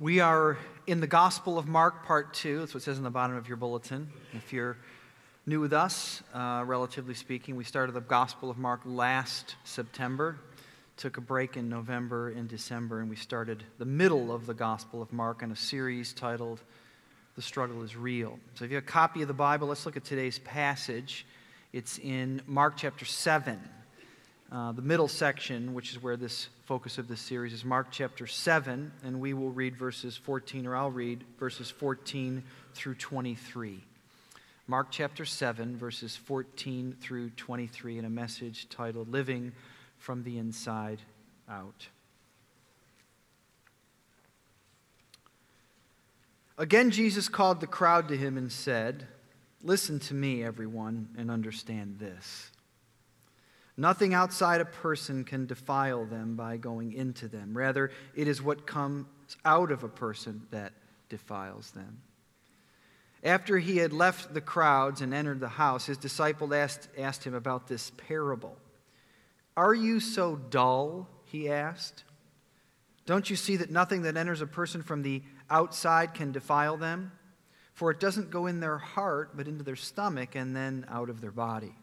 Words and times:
We 0.00 0.18
are 0.18 0.58
in 0.88 1.00
the 1.00 1.06
Gospel 1.06 1.56
of 1.56 1.68
Mark, 1.68 2.04
part 2.04 2.34
two. 2.34 2.58
That's 2.58 2.74
what 2.74 2.82
it 2.82 2.84
says 2.84 2.96
on 2.96 3.04
the 3.04 3.10
bottom 3.10 3.36
of 3.36 3.46
your 3.46 3.56
bulletin. 3.56 4.08
If 4.32 4.52
you're 4.52 4.76
new 5.46 5.60
with 5.60 5.72
us, 5.72 6.20
uh, 6.34 6.64
relatively 6.66 7.14
speaking, 7.14 7.54
we 7.54 7.62
started 7.62 7.92
the 7.92 8.00
Gospel 8.00 8.50
of 8.50 8.58
Mark 8.58 8.80
last 8.84 9.54
September, 9.62 10.36
took 10.96 11.16
a 11.16 11.20
break 11.20 11.56
in 11.56 11.68
November 11.68 12.30
and 12.30 12.48
December, 12.48 13.02
and 13.02 13.08
we 13.08 13.14
started 13.14 13.62
the 13.78 13.84
middle 13.84 14.34
of 14.34 14.46
the 14.46 14.54
Gospel 14.54 15.00
of 15.00 15.12
Mark 15.12 15.44
in 15.44 15.52
a 15.52 15.56
series 15.56 16.12
titled 16.12 16.60
The 17.36 17.42
Struggle 17.42 17.84
is 17.84 17.94
Real. 17.94 18.40
So 18.56 18.64
if 18.64 18.72
you 18.72 18.74
have 18.74 18.84
a 18.84 18.88
copy 18.88 19.22
of 19.22 19.28
the 19.28 19.32
Bible, 19.32 19.68
let's 19.68 19.86
look 19.86 19.96
at 19.96 20.02
today's 20.02 20.40
passage. 20.40 21.24
It's 21.72 21.98
in 22.00 22.42
Mark 22.48 22.74
chapter 22.76 23.04
7. 23.04 23.60
Uh, 24.50 24.72
the 24.72 24.82
middle 24.82 25.06
section, 25.06 25.72
which 25.72 25.92
is 25.92 26.02
where 26.02 26.16
this 26.16 26.48
focus 26.64 26.96
of 26.96 27.08
this 27.08 27.20
series 27.20 27.52
is, 27.52 27.64
Mark 27.64 27.88
chapter 27.90 28.26
7, 28.26 28.90
and 29.04 29.20
we 29.20 29.34
will 29.34 29.50
read 29.50 29.76
verses 29.76 30.16
14, 30.16 30.66
or 30.66 30.74
I'll 30.74 30.90
read 30.90 31.22
verses 31.38 31.70
14 31.70 32.42
through 32.72 32.94
23. 32.94 33.80
Mark 34.66 34.86
chapter 34.90 35.26
7, 35.26 35.76
verses 35.76 36.16
14 36.16 36.96
through 37.00 37.30
23, 37.30 37.98
in 37.98 38.06
a 38.06 38.10
message 38.10 38.66
titled 38.70 39.10
Living 39.10 39.52
from 39.98 40.22
the 40.22 40.38
Inside 40.38 41.00
Out. 41.50 41.88
Again, 46.56 46.90
Jesus 46.90 47.28
called 47.28 47.60
the 47.60 47.66
crowd 47.66 48.08
to 48.08 48.16
him 48.16 48.38
and 48.38 48.50
said, 48.50 49.06
Listen 49.62 49.98
to 49.98 50.14
me, 50.14 50.42
everyone, 50.42 51.08
and 51.18 51.30
understand 51.30 51.98
this. 51.98 52.50
Nothing 53.76 54.14
outside 54.14 54.60
a 54.60 54.66
person 54.66 55.24
can 55.24 55.46
defile 55.46 56.04
them 56.04 56.36
by 56.36 56.56
going 56.56 56.92
into 56.92 57.26
them. 57.26 57.56
Rather, 57.56 57.90
it 58.14 58.28
is 58.28 58.40
what 58.40 58.66
comes 58.66 59.06
out 59.44 59.72
of 59.72 59.82
a 59.82 59.88
person 59.88 60.46
that 60.50 60.72
defiles 61.08 61.72
them. 61.72 62.00
After 63.24 63.58
he 63.58 63.78
had 63.78 63.92
left 63.92 64.34
the 64.34 64.40
crowds 64.40 65.00
and 65.00 65.14
entered 65.14 65.40
the 65.40 65.48
house, 65.48 65.86
his 65.86 65.96
disciples 65.96 66.52
asked, 66.52 66.88
asked 66.96 67.24
him 67.24 67.34
about 67.34 67.66
this 67.66 67.90
parable. 67.96 68.56
Are 69.56 69.74
you 69.74 69.98
so 69.98 70.36
dull? 70.36 71.08
He 71.24 71.50
asked. 71.50 72.04
Don't 73.06 73.28
you 73.28 73.36
see 73.36 73.56
that 73.56 73.70
nothing 73.70 74.02
that 74.02 74.16
enters 74.16 74.40
a 74.40 74.46
person 74.46 74.82
from 74.82 75.02
the 75.02 75.22
outside 75.50 76.14
can 76.14 76.32
defile 76.32 76.76
them? 76.76 77.12
For 77.72 77.90
it 77.90 77.98
doesn't 77.98 78.30
go 78.30 78.46
in 78.46 78.60
their 78.60 78.78
heart, 78.78 79.36
but 79.36 79.48
into 79.48 79.64
their 79.64 79.74
stomach 79.74 80.36
and 80.36 80.54
then 80.54 80.86
out 80.88 81.10
of 81.10 81.20
their 81.20 81.32
body. 81.32 81.74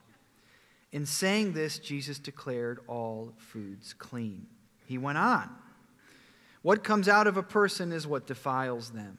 In 0.91 1.05
saying 1.05 1.53
this, 1.53 1.79
Jesus 1.79 2.19
declared 2.19 2.79
all 2.87 3.33
foods 3.37 3.93
clean. 3.93 4.45
He 4.85 4.97
went 4.97 5.17
on. 5.17 5.49
What 6.61 6.83
comes 6.83 7.07
out 7.07 7.27
of 7.27 7.37
a 7.37 7.43
person 7.43 7.91
is 7.91 8.05
what 8.05 8.27
defiles 8.27 8.91
them. 8.91 9.17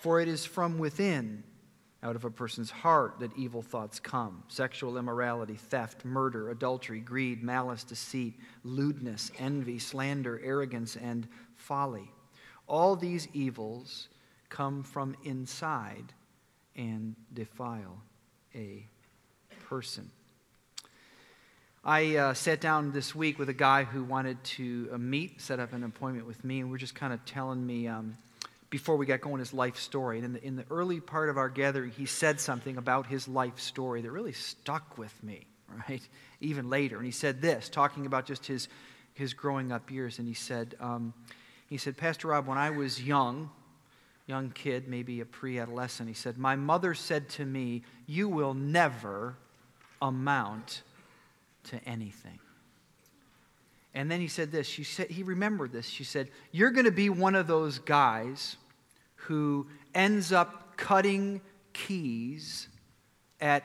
For 0.00 0.20
it 0.20 0.28
is 0.28 0.44
from 0.44 0.78
within, 0.78 1.44
out 2.02 2.16
of 2.16 2.24
a 2.24 2.30
person's 2.30 2.70
heart, 2.70 3.20
that 3.20 3.30
evil 3.36 3.62
thoughts 3.62 4.00
come 4.00 4.42
sexual 4.48 4.98
immorality, 4.98 5.54
theft, 5.54 6.04
murder, 6.04 6.50
adultery, 6.50 6.98
greed, 6.98 7.42
malice, 7.42 7.84
deceit, 7.84 8.34
lewdness, 8.64 9.30
envy, 9.38 9.78
slander, 9.78 10.40
arrogance, 10.42 10.96
and 10.96 11.28
folly. 11.54 12.10
All 12.66 12.96
these 12.96 13.28
evils 13.32 14.08
come 14.48 14.82
from 14.82 15.14
inside 15.24 16.12
and 16.74 17.14
defile 17.32 18.02
a 18.54 18.86
person. 19.68 20.10
I 21.84 22.14
uh, 22.14 22.34
sat 22.34 22.60
down 22.60 22.92
this 22.92 23.12
week 23.12 23.40
with 23.40 23.48
a 23.48 23.54
guy 23.54 23.82
who 23.82 24.04
wanted 24.04 24.42
to 24.44 24.88
uh, 24.92 24.98
meet, 24.98 25.40
set 25.40 25.58
up 25.58 25.72
an 25.72 25.82
appointment 25.82 26.28
with 26.28 26.44
me, 26.44 26.60
and 26.60 26.70
we're 26.70 26.78
just 26.78 26.94
kind 26.94 27.12
of 27.12 27.24
telling 27.24 27.66
me 27.66 27.88
um, 27.88 28.16
before 28.70 28.96
we 28.96 29.04
got 29.04 29.20
going 29.20 29.40
his 29.40 29.52
life 29.52 29.76
story. 29.76 30.18
And 30.18 30.24
in 30.24 30.32
the, 30.32 30.46
in 30.46 30.54
the 30.54 30.64
early 30.70 31.00
part 31.00 31.28
of 31.28 31.36
our 31.36 31.48
gathering, 31.48 31.90
he 31.90 32.06
said 32.06 32.38
something 32.38 32.76
about 32.76 33.06
his 33.06 33.26
life 33.26 33.58
story 33.58 34.00
that 34.00 34.12
really 34.12 34.32
stuck 34.32 34.96
with 34.96 35.12
me, 35.24 35.44
right? 35.88 36.06
Even 36.40 36.70
later. 36.70 36.98
And 36.98 37.04
he 37.04 37.10
said 37.10 37.42
this, 37.42 37.68
talking 37.68 38.06
about 38.06 38.26
just 38.26 38.46
his, 38.46 38.68
his 39.14 39.34
growing 39.34 39.72
up 39.72 39.90
years. 39.90 40.20
And 40.20 40.28
he 40.28 40.34
said, 40.34 40.76
um, 40.78 41.12
he 41.68 41.78
said, 41.78 41.96
Pastor 41.96 42.28
Rob, 42.28 42.46
when 42.46 42.58
I 42.58 42.70
was 42.70 43.02
young, 43.02 43.50
young 44.28 44.50
kid, 44.50 44.86
maybe 44.86 45.20
a 45.20 45.24
pre 45.24 45.58
adolescent, 45.58 46.08
he 46.08 46.14
said, 46.14 46.38
My 46.38 46.54
mother 46.54 46.94
said 46.94 47.28
to 47.30 47.44
me, 47.44 47.82
You 48.06 48.28
will 48.28 48.54
never 48.54 49.34
amount 50.00 50.82
to 51.64 51.82
anything. 51.84 52.38
And 53.94 54.10
then 54.10 54.20
he 54.20 54.28
said 54.28 54.50
this. 54.50 54.66
She 54.66 54.84
said, 54.84 55.10
he 55.10 55.22
remembered 55.22 55.72
this. 55.72 55.86
She 55.86 56.04
said, 56.04 56.28
You're 56.50 56.70
going 56.70 56.86
to 56.86 56.90
be 56.92 57.10
one 57.10 57.34
of 57.34 57.46
those 57.46 57.78
guys 57.78 58.56
who 59.16 59.66
ends 59.94 60.32
up 60.32 60.76
cutting 60.76 61.40
keys 61.72 62.68
at 63.40 63.64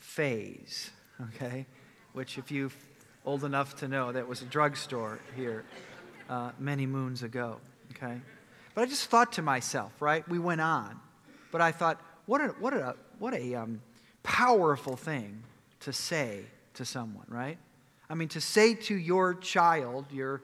Fay's, 0.00 0.90
okay? 1.34 1.66
Which, 2.12 2.38
if 2.38 2.50
you're 2.50 2.70
old 3.24 3.44
enough 3.44 3.76
to 3.76 3.88
know, 3.88 4.10
that 4.10 4.26
was 4.26 4.42
a 4.42 4.46
drugstore 4.46 5.20
here 5.36 5.64
uh, 6.28 6.50
many 6.58 6.86
moons 6.86 7.22
ago, 7.22 7.58
okay? 7.92 8.20
But 8.74 8.82
I 8.82 8.86
just 8.86 9.08
thought 9.10 9.32
to 9.34 9.42
myself, 9.42 9.92
right? 10.00 10.28
We 10.28 10.38
went 10.38 10.60
on. 10.60 10.98
But 11.52 11.60
I 11.60 11.72
thought, 11.72 12.00
what 12.26 12.40
a, 12.40 12.48
what 12.48 12.74
a, 12.74 12.96
what 13.18 13.34
a 13.34 13.54
um, 13.54 13.80
powerful 14.22 14.96
thing 14.96 15.42
to 15.80 15.92
say 15.92 16.44
to 16.78 16.84
someone, 16.84 17.26
right? 17.28 17.58
I 18.10 18.14
mean, 18.14 18.28
to 18.28 18.40
say 18.40 18.74
to 18.74 18.94
your 18.94 19.34
child, 19.34 20.06
your 20.10 20.42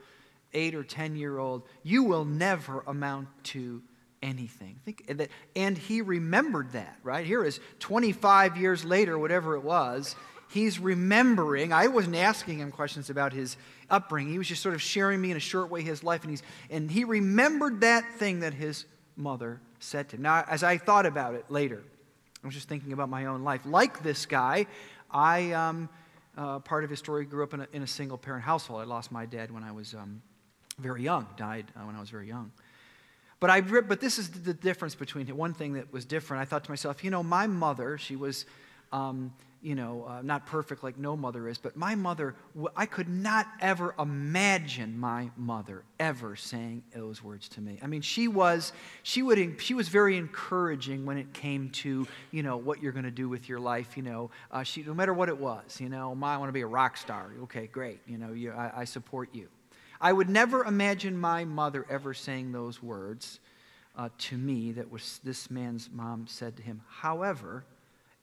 eight 0.53 0.75
or 0.75 0.85
10 0.85 1.17
year 1.17 1.39
old, 1.39 1.63
you 1.83 2.05
will 2.05 2.25
never 2.25 2.81
amount 2.87 3.29
to 3.45 3.83
anything. 4.23 4.77
Think 4.85 5.11
and 5.57 5.77
he 5.77 6.01
remembered 6.03 6.73
that, 6.73 6.99
right? 7.03 7.27
Here 7.27 7.45
is 7.45 7.61
25 7.81 8.57
years 8.57 8.85
later, 8.85 9.19
whatever 9.19 9.57
it 9.57 9.63
was. 9.63 10.15
He's 10.51 10.79
remembering. 10.79 11.73
I 11.73 11.89
wasn't 11.89 12.17
asking 12.17 12.59
him 12.59 12.71
questions 12.71 13.11
about 13.11 13.33
his 13.33 13.57
upbringing. 13.91 14.33
He 14.33 14.39
was 14.39 14.47
just 14.47 14.63
sort 14.63 14.75
of 14.75 14.83
sharing 14.83 15.21
me 15.21 15.31
in 15.31 15.37
a 15.37 15.41
short 15.41 15.69
way 15.69 15.83
his 15.83 16.05
life, 16.05 16.23
and 16.23 16.31
he's 16.31 16.43
and 16.71 16.91
he 16.91 17.05
remembered 17.05 17.81
that 17.81 18.05
thing 18.15 18.41
that 18.41 18.55
his 18.55 18.85
mother 19.17 19.61
said 19.81 20.09
to 20.11 20.17
him. 20.17 20.23
Now, 20.23 20.45
as 20.49 20.63
I 20.63 20.79
thought 20.79 21.07
about 21.07 21.35
it 21.35 21.51
later, 21.51 21.83
I 22.43 22.47
was 22.47 22.55
just 22.55 22.69
thinking 22.69 22.93
about 22.93 23.09
my 23.09 23.27
own 23.27 23.43
life. 23.43 23.63
Like 23.65 24.03
this 24.03 24.27
guy, 24.27 24.67
I 25.11 25.53
um, 25.53 25.89
uh, 26.37 26.59
part 26.59 26.85
of 26.85 26.91
his 26.91 26.99
story, 26.99 27.25
grew 27.25 27.43
up 27.43 27.55
in 27.55 27.61
a, 27.61 27.69
in 27.73 27.83
a, 27.83 27.87
single 27.87 28.19
parent 28.19 28.45
household. 28.45 28.81
I 28.81 28.85
lost 28.85 29.13
my 29.13 29.27
dad 29.27 29.51
when 29.51 29.63
I 29.63 29.73
was 29.73 29.95
um, 29.95 30.21
very 30.79 31.03
young, 31.03 31.27
died 31.37 31.67
uh, 31.77 31.81
when 31.81 31.97
I 31.97 32.01
was 32.01 32.11
very 32.11 32.27
young. 32.27 32.51
But, 33.41 33.51
I, 33.51 33.61
but 33.61 34.01
this 34.01 34.19
is 34.19 34.31
the 34.31 34.55
difference 34.55 34.95
between 34.95 35.27
one 35.37 35.55
thing 35.55 35.75
that 35.75 35.93
was 35.93 36.05
different. 36.05 36.41
I 36.41 36.45
thought 36.45 36.65
to 36.65 36.71
myself, 36.71 37.05
you 37.05 37.11
know, 37.11 37.23
my 37.23 37.47
mother, 37.47 37.99
she 37.99 38.17
was 38.17 38.47
um, 38.93 39.33
you 39.65 39.75
know, 39.75 40.05
uh, 40.07 40.21
not 40.23 40.45
perfect 40.45 40.85
like 40.85 40.99
no 40.99 41.17
mother 41.17 41.49
is, 41.49 41.57
but 41.57 41.75
my 41.75 41.95
mother, 41.95 42.35
I 42.77 42.85
could 42.85 43.09
not 43.09 43.47
ever 43.61 43.95
imagine 43.99 44.99
my 44.99 45.31
mother 45.39 45.85
ever 45.99 46.37
saying 46.37 46.83
those 46.95 47.25
words 47.25 47.49
to 47.49 47.63
me. 47.63 47.79
I 47.83 47.87
mean, 47.87 48.03
she 48.03 48.29
was, 48.29 48.75
she 49.03 49.23
would, 49.23 49.59
she 49.63 49.73
was 49.73 49.89
very 49.89 50.19
encouraging 50.19 51.07
when 51.07 51.17
it 51.17 51.33
came 51.33 51.71
to, 51.71 52.07
you 52.31 52.43
know, 52.43 52.59
what 52.59 52.83
you're 52.83 52.93
going 52.93 53.07
to 53.07 53.11
do 53.11 53.27
with 53.31 53.49
your 53.49 53.59
life. 53.59 53.97
You 53.97 54.03
know, 54.03 54.31
uh, 54.51 54.65
she, 54.65 54.83
no 54.83 54.93
matter 54.93 55.15
what 55.15 55.31
it 55.31 55.39
was, 55.39 55.81
you 55.81 55.89
know, 55.89 56.15
my, 56.15 56.35
I 56.35 56.37
want 56.37 56.51
to 56.51 56.53
be 56.53 56.61
a 56.61 56.67
rock 56.67 56.99
star. 56.99 57.33
Okay, 57.45 57.67
great. 57.67 58.01
You 58.07 58.19
know, 58.19 58.35
you, 58.35 58.53
I, 58.53 58.81
I, 58.81 58.85
support 58.85 59.31
you. 59.33 59.49
I 59.99 60.13
would 60.13 60.29
never 60.29 60.65
imagine 60.65 61.17
my 61.17 61.47
mother 61.47 61.87
ever 61.89 62.13
saying 62.13 62.53
those 62.53 62.83
words 62.83 63.41
uh, 63.97 64.11
to 64.19 64.37
me 64.37 64.73
that 64.73 64.91
was 64.91 65.21
this 65.25 65.51
man's 65.51 65.89
mom 65.91 66.27
said 66.29 66.57
to 66.59 66.63
him. 66.63 66.83
However, 66.87 67.65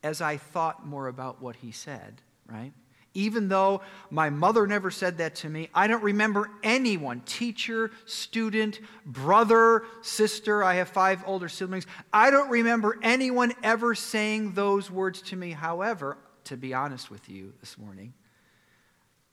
as 0.04 0.22
I 0.22 0.38
thought 0.38 0.86
more 0.86 1.08
about 1.08 1.42
what 1.42 1.56
he 1.58 1.72
said, 1.72 2.22
right? 2.48 2.74
Even 3.14 3.50
though 3.50 3.82
my 4.10 4.30
mother 4.30 4.66
never 4.66 4.90
said 4.90 5.18
that 5.18 5.36
to 5.36 5.50
me, 5.50 5.70
I 5.74 5.88
don't 5.88 6.04
remember 6.04 6.50
anyone, 6.64 7.22
teacher, 7.22 7.92
student, 8.06 8.80
brother, 9.06 9.84
sister, 10.02 10.64
I 10.64 10.76
have 10.76 10.88
five 10.88 11.24
older 11.26 11.50
siblings. 11.50 11.86
I 12.14 12.32
don't 12.32 12.50
remember 12.50 12.98
anyone 13.02 13.52
ever 13.64 13.96
saying 13.96 14.54
those 14.54 14.90
words 14.90 15.22
to 15.24 15.36
me. 15.36 15.52
However, 15.52 16.18
to 16.46 16.56
be 16.56 16.74
honest 16.74 17.12
with 17.12 17.30
you 17.30 17.54
this 17.60 17.78
morning, 17.78 18.14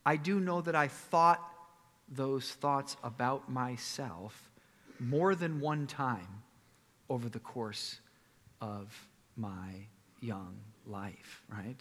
I 0.04 0.16
do 0.16 0.40
know 0.40 0.60
that 0.62 0.74
I 0.74 0.88
thought 0.88 1.40
those 2.08 2.50
thoughts 2.50 2.96
about 3.04 3.50
myself 3.50 4.50
more 4.98 5.34
than 5.34 5.60
one 5.60 5.86
time 5.86 6.42
over 7.08 7.28
the 7.28 7.38
course 7.38 8.00
of 8.60 9.08
my 9.36 9.86
young 10.20 10.56
life, 10.88 11.42
right? 11.52 11.80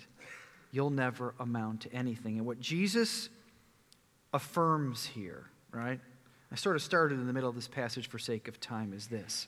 You'll 0.72 0.90
never 0.90 1.34
amount 1.40 1.82
to 1.82 1.94
anything. 1.94 2.38
And 2.38 2.46
what 2.46 2.60
Jesus 2.60 3.30
affirms 4.34 5.06
here, 5.06 5.46
right? 5.72 6.00
I 6.52 6.56
sort 6.56 6.76
of 6.76 6.82
started 6.82 7.20
in 7.20 7.28
the 7.28 7.34
middle 7.34 7.50
of 7.50 7.56
this 7.56 7.68
passage 7.68 8.08
for 8.08 8.20
sake 8.20 8.48
of 8.48 8.60
time, 8.60 8.94
is 8.94 9.08
this. 9.08 9.48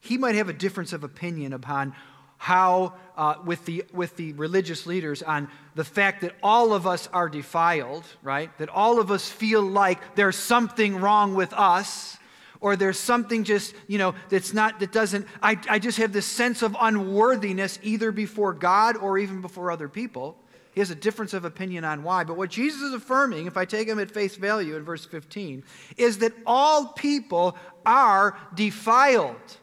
He 0.00 0.18
might 0.18 0.34
have 0.34 0.48
a 0.48 0.52
difference 0.52 0.92
of 0.92 1.04
opinion 1.04 1.52
upon 1.52 1.94
how, 2.36 2.94
uh, 3.16 3.34
with, 3.44 3.64
the, 3.64 3.84
with 3.92 4.16
the 4.16 4.32
religious 4.34 4.86
leaders, 4.86 5.22
on 5.22 5.48
the 5.74 5.84
fact 5.84 6.20
that 6.20 6.34
all 6.42 6.72
of 6.72 6.86
us 6.86 7.08
are 7.12 7.28
defiled, 7.28 8.04
right? 8.22 8.56
That 8.58 8.68
all 8.68 9.00
of 9.00 9.10
us 9.10 9.28
feel 9.28 9.62
like 9.62 10.14
there's 10.14 10.36
something 10.36 10.96
wrong 10.96 11.34
with 11.34 11.52
us 11.52 12.17
or 12.60 12.76
there's 12.76 12.98
something 12.98 13.44
just, 13.44 13.74
you 13.86 13.98
know, 13.98 14.14
that's 14.28 14.52
not, 14.52 14.80
that 14.80 14.92
doesn't, 14.92 15.26
I, 15.42 15.58
I 15.68 15.78
just 15.78 15.98
have 15.98 16.12
this 16.12 16.26
sense 16.26 16.62
of 16.62 16.76
unworthiness 16.80 17.78
either 17.82 18.10
before 18.10 18.52
God 18.52 18.96
or 18.96 19.18
even 19.18 19.40
before 19.40 19.70
other 19.70 19.88
people. 19.88 20.36
He 20.72 20.80
has 20.80 20.90
a 20.90 20.94
difference 20.94 21.34
of 21.34 21.44
opinion 21.44 21.84
on 21.84 22.02
why. 22.02 22.24
But 22.24 22.36
what 22.36 22.50
Jesus 22.50 22.80
is 22.82 22.94
affirming, 22.94 23.46
if 23.46 23.56
I 23.56 23.64
take 23.64 23.88
him 23.88 23.98
at 23.98 24.10
face 24.10 24.36
value 24.36 24.76
in 24.76 24.84
verse 24.84 25.04
15, 25.04 25.64
is 25.96 26.18
that 26.18 26.32
all 26.46 26.88
people 26.88 27.56
are 27.84 28.38
defiled, 28.54 29.56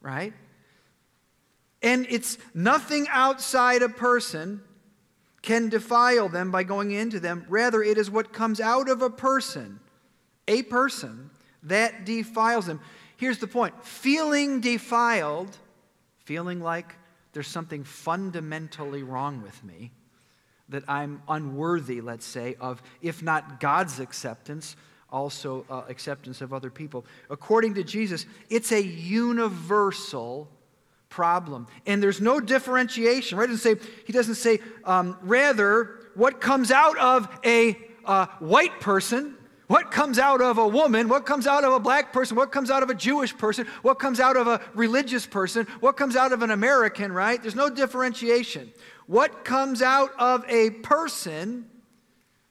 right? 0.00 0.32
And 1.82 2.06
it's 2.08 2.38
nothing 2.54 3.06
outside 3.10 3.82
a 3.82 3.88
person 3.88 4.62
can 5.42 5.68
defile 5.68 6.28
them 6.28 6.50
by 6.50 6.62
going 6.62 6.92
into 6.92 7.18
them. 7.18 7.44
Rather, 7.48 7.82
it 7.82 7.98
is 7.98 8.10
what 8.10 8.32
comes 8.32 8.60
out 8.60 8.88
of 8.88 9.02
a 9.02 9.10
person, 9.10 9.80
a 10.46 10.62
person, 10.62 11.31
that 11.64 12.04
defiles 12.04 12.66
them. 12.66 12.80
Here's 13.16 13.38
the 13.38 13.46
point 13.46 13.74
feeling 13.84 14.60
defiled, 14.60 15.56
feeling 16.24 16.60
like 16.60 16.94
there's 17.32 17.48
something 17.48 17.84
fundamentally 17.84 19.02
wrong 19.02 19.42
with 19.42 19.62
me, 19.64 19.92
that 20.68 20.84
I'm 20.88 21.22
unworthy, 21.28 22.00
let's 22.00 22.26
say, 22.26 22.56
of, 22.60 22.82
if 23.00 23.22
not 23.22 23.60
God's 23.60 24.00
acceptance, 24.00 24.76
also 25.10 25.64
uh, 25.70 25.82
acceptance 25.88 26.40
of 26.40 26.52
other 26.52 26.70
people. 26.70 27.04
According 27.30 27.74
to 27.74 27.84
Jesus, 27.84 28.26
it's 28.48 28.72
a 28.72 28.82
universal 28.82 30.48
problem. 31.08 31.66
And 31.86 32.02
there's 32.02 32.20
no 32.20 32.40
differentiation, 32.40 33.38
right? 33.38 33.48
He 33.48 33.54
doesn't 33.54 33.78
say, 33.78 33.86
he 34.06 34.12
doesn't 34.12 34.34
say 34.36 34.60
um, 34.84 35.18
rather, 35.22 36.00
what 36.14 36.40
comes 36.40 36.70
out 36.70 36.98
of 36.98 37.28
a 37.44 37.78
uh, 38.04 38.26
white 38.40 38.80
person 38.80 39.36
what 39.66 39.90
comes 39.90 40.18
out 40.18 40.40
of 40.40 40.58
a 40.58 40.66
woman? 40.66 41.08
What 41.08 41.24
comes 41.24 41.46
out 41.46 41.64
of 41.64 41.72
a 41.72 41.80
black 41.80 42.12
person? 42.12 42.36
What 42.36 42.52
comes 42.52 42.70
out 42.70 42.82
of 42.82 42.90
a 42.90 42.94
Jewish 42.94 43.36
person? 43.36 43.66
What 43.82 43.98
comes 43.98 44.20
out 44.20 44.36
of 44.36 44.46
a 44.46 44.60
religious 44.74 45.26
person? 45.26 45.66
What 45.80 45.96
comes 45.96 46.16
out 46.16 46.32
of 46.32 46.42
an 46.42 46.50
American, 46.50 47.12
right? 47.12 47.40
There's 47.40 47.54
no 47.54 47.70
differentiation. 47.70 48.72
What 49.06 49.44
comes 49.44 49.80
out 49.80 50.10
of 50.18 50.44
a 50.48 50.70
person, 50.70 51.70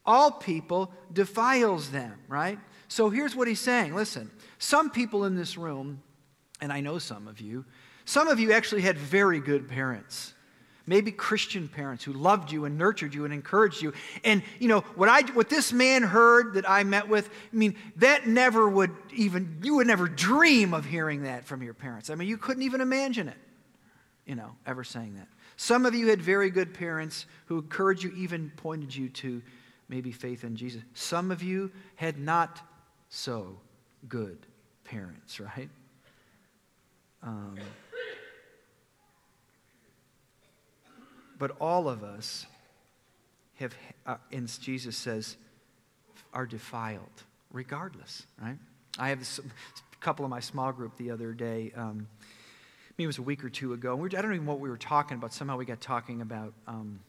all 0.04 0.30
people, 0.30 0.92
defiles 1.12 1.90
them, 1.90 2.18
right? 2.28 2.58
So 2.88 3.08
here's 3.08 3.36
what 3.36 3.48
he's 3.48 3.60
saying 3.60 3.94
listen, 3.94 4.30
some 4.58 4.90
people 4.90 5.24
in 5.24 5.36
this 5.36 5.56
room, 5.56 6.02
and 6.60 6.72
I 6.72 6.80
know 6.80 6.98
some 6.98 7.28
of 7.28 7.40
you, 7.40 7.64
some 8.04 8.28
of 8.28 8.40
you 8.40 8.52
actually 8.52 8.82
had 8.82 8.98
very 8.98 9.40
good 9.40 9.68
parents 9.68 10.34
maybe 10.86 11.12
Christian 11.12 11.68
parents 11.68 12.04
who 12.04 12.12
loved 12.12 12.50
you 12.50 12.64
and 12.64 12.76
nurtured 12.76 13.14
you 13.14 13.24
and 13.24 13.32
encouraged 13.32 13.82
you. 13.82 13.92
And 14.24 14.42
you 14.58 14.68
know, 14.68 14.80
what 14.94 15.08
I 15.08 15.22
what 15.32 15.48
this 15.48 15.72
man 15.72 16.02
heard 16.02 16.54
that 16.54 16.68
I 16.68 16.84
met 16.84 17.08
with, 17.08 17.28
I 17.52 17.56
mean, 17.56 17.76
that 17.96 18.26
never 18.26 18.68
would 18.68 18.90
even 19.14 19.58
you 19.62 19.76
would 19.76 19.86
never 19.86 20.08
dream 20.08 20.74
of 20.74 20.84
hearing 20.84 21.22
that 21.22 21.44
from 21.44 21.62
your 21.62 21.74
parents. 21.74 22.10
I 22.10 22.14
mean, 22.14 22.28
you 22.28 22.36
couldn't 22.36 22.62
even 22.62 22.80
imagine 22.80 23.28
it, 23.28 23.38
you 24.26 24.34
know, 24.34 24.50
ever 24.66 24.84
saying 24.84 25.14
that. 25.16 25.28
Some 25.56 25.86
of 25.86 25.94
you 25.94 26.08
had 26.08 26.20
very 26.20 26.50
good 26.50 26.74
parents 26.74 27.26
who 27.46 27.58
encouraged 27.58 28.02
you, 28.02 28.12
even 28.16 28.50
pointed 28.56 28.94
you 28.94 29.08
to 29.10 29.42
maybe 29.88 30.10
faith 30.10 30.42
in 30.44 30.56
Jesus. 30.56 30.82
Some 30.94 31.30
of 31.30 31.42
you 31.42 31.70
had 31.96 32.18
not 32.18 32.60
so 33.10 33.58
good 34.08 34.38
parents, 34.84 35.38
right? 35.56 35.68
Um, 37.22 37.56
But 41.42 41.56
all 41.60 41.88
of 41.88 42.04
us 42.04 42.46
have, 43.56 43.74
uh, 44.06 44.18
and 44.30 44.46
Jesus 44.60 44.96
says, 44.96 45.36
are 46.32 46.46
defiled, 46.46 47.24
regardless, 47.50 48.26
right? 48.40 48.58
I 48.96 49.08
have 49.08 49.20
a 49.20 49.98
couple 49.98 50.24
of 50.24 50.30
my 50.30 50.38
small 50.38 50.70
group 50.70 50.96
the 50.98 51.10
other 51.10 51.32
day. 51.32 51.72
Um, 51.74 52.06
maybe 52.96 53.02
it 53.02 53.06
was 53.08 53.18
a 53.18 53.22
week 53.22 53.42
or 53.42 53.50
two 53.50 53.72
ago. 53.72 53.96
We 53.96 54.02
were, 54.02 54.16
I 54.16 54.22
don't 54.22 54.34
even 54.34 54.46
know 54.46 54.52
what 54.52 54.60
we 54.60 54.68
were 54.68 54.76
talking 54.76 55.16
about. 55.16 55.34
Somehow 55.34 55.56
we 55.56 55.64
got 55.64 55.80
talking 55.80 56.20
about 56.20 56.54
um, 56.68 57.00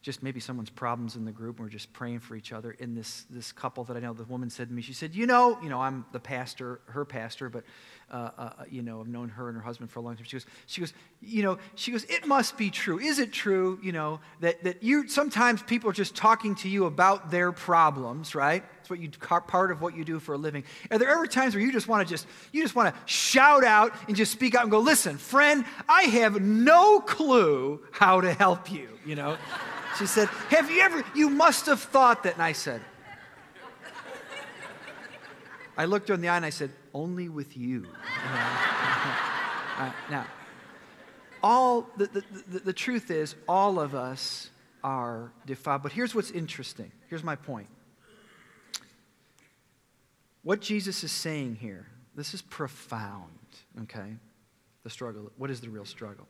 just 0.00 0.22
maybe 0.22 0.40
someone's 0.40 0.70
problems 0.70 1.16
in 1.16 1.24
the 1.24 1.32
group, 1.32 1.58
and 1.58 1.66
we're 1.66 1.70
just 1.70 1.92
praying 1.92 2.20
for 2.20 2.36
each 2.36 2.52
other. 2.52 2.72
in 2.72 2.94
this 2.94 3.26
this 3.30 3.52
couple 3.52 3.84
that 3.84 3.96
I 3.96 4.00
know, 4.00 4.14
the 4.14 4.24
woman 4.24 4.50
said 4.50 4.68
to 4.68 4.74
me, 4.74 4.82
she 4.82 4.92
said, 4.92 5.14
"You 5.14 5.26
know, 5.26 5.58
you 5.62 5.68
know, 5.68 5.80
I'm 5.80 6.06
the 6.12 6.20
pastor, 6.20 6.80
her 6.86 7.04
pastor, 7.04 7.48
but 7.48 7.64
uh, 8.10 8.30
uh, 8.38 8.50
you 8.70 8.80
know, 8.80 9.00
I've 9.00 9.08
known 9.08 9.28
her 9.28 9.48
and 9.48 9.56
her 9.56 9.62
husband 9.62 9.90
for 9.90 9.98
a 9.98 10.02
long 10.02 10.16
time. 10.16 10.24
She 10.24 10.36
goes, 10.36 10.46
she 10.66 10.80
goes, 10.80 10.94
you 11.20 11.42
know, 11.42 11.58
she 11.74 11.92
goes, 11.92 12.04
it 12.04 12.26
must 12.26 12.56
be 12.56 12.70
true. 12.70 12.98
Is 12.98 13.18
it 13.18 13.32
true, 13.32 13.78
you 13.82 13.92
know, 13.92 14.20
that, 14.40 14.64
that 14.64 14.82
you, 14.82 15.08
sometimes 15.08 15.62
people 15.62 15.90
are 15.90 15.94
just 15.94 16.16
talking 16.16 16.54
to 16.56 16.70
you 16.70 16.86
about 16.86 17.30
their 17.30 17.52
problems, 17.52 18.34
right? 18.34 18.64
It's 18.80 18.88
what 18.88 18.98
you, 18.98 19.10
part 19.10 19.70
of 19.70 19.82
what 19.82 19.94
you 19.94 20.04
do 20.04 20.18
for 20.20 20.34
a 20.34 20.38
living. 20.38 20.64
Are 20.90 20.98
there 20.98 21.10
ever 21.10 21.26
times 21.26 21.54
where 21.54 21.62
you 21.62 21.70
just 21.70 21.86
want 21.86 22.06
to 22.06 22.10
just, 22.10 22.26
you 22.50 22.62
just 22.62 22.74
want 22.74 22.94
to 22.94 23.00
shout 23.04 23.62
out 23.62 23.92
and 24.06 24.16
just 24.16 24.32
speak 24.32 24.54
out 24.54 24.62
and 24.62 24.70
go, 24.70 24.78
listen, 24.78 25.18
friend, 25.18 25.66
I 25.86 26.04
have 26.04 26.40
no 26.40 27.00
clue 27.00 27.82
how 27.90 28.22
to 28.22 28.32
help 28.32 28.72
you, 28.72 28.88
you 29.04 29.16
know? 29.16 29.36
She 29.98 30.06
said, 30.06 30.28
have 30.48 30.70
you 30.70 30.80
ever, 30.80 31.04
you 31.14 31.28
must 31.28 31.66
have 31.66 31.80
thought 31.80 32.22
that. 32.22 32.34
And 32.34 32.42
I 32.42 32.52
said, 32.52 32.80
I 35.76 35.84
looked 35.84 36.08
her 36.08 36.14
in 36.14 36.20
the 36.20 36.28
eye 36.28 36.36
and 36.36 36.44
I 36.44 36.50
said, 36.50 36.70
Only 36.92 37.28
with 37.28 37.56
you. 37.56 37.86
uh, 39.78 39.92
now, 40.10 40.26
all 41.42 41.88
the, 41.96 42.06
the, 42.06 42.24
the, 42.48 42.58
the 42.58 42.72
truth 42.72 43.12
is, 43.12 43.36
all 43.48 43.78
of 43.78 43.94
us 43.94 44.50
are 44.82 45.32
defiled. 45.46 45.84
But 45.84 45.92
here's 45.92 46.14
what's 46.14 46.32
interesting. 46.32 46.90
Here's 47.08 47.22
my 47.22 47.36
point. 47.36 47.68
What 50.42 50.60
Jesus 50.60 51.04
is 51.04 51.12
saying 51.12 51.58
here, 51.60 51.86
this 52.16 52.34
is 52.34 52.42
profound, 52.42 53.30
okay? 53.82 54.16
The 54.82 54.90
struggle. 54.90 55.30
What 55.36 55.50
is 55.50 55.60
the 55.60 55.68
real 55.68 55.84
struggle? 55.84 56.26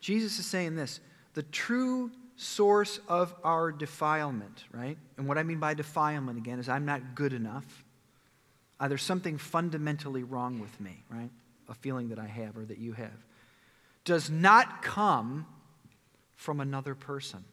Jesus 0.00 0.38
is 0.38 0.46
saying 0.46 0.76
this 0.76 1.00
the 1.34 1.42
true 1.44 2.12
source 2.38 3.00
of 3.08 3.34
our 3.42 3.72
defilement, 3.72 4.64
right? 4.72 4.96
And 5.16 5.26
what 5.26 5.38
I 5.38 5.42
mean 5.42 5.58
by 5.58 5.74
defilement, 5.74 6.38
again, 6.38 6.60
is 6.60 6.68
I'm 6.68 6.86
not 6.86 7.16
good 7.16 7.32
enough. 7.32 7.84
Uh, 8.78 8.86
there's 8.86 9.02
something 9.02 9.38
fundamentally 9.38 10.22
wrong 10.22 10.60
with 10.60 10.80
me, 10.80 11.02
right? 11.10 11.30
A 11.68 11.74
feeling 11.74 12.10
that 12.10 12.18
I 12.20 12.26
have 12.26 12.56
or 12.56 12.64
that 12.64 12.78
you 12.78 12.92
have. 12.92 13.24
Does 14.04 14.30
not 14.30 14.82
come 14.82 15.46
from 16.36 16.60
another 16.60 16.94
person. 16.94 17.44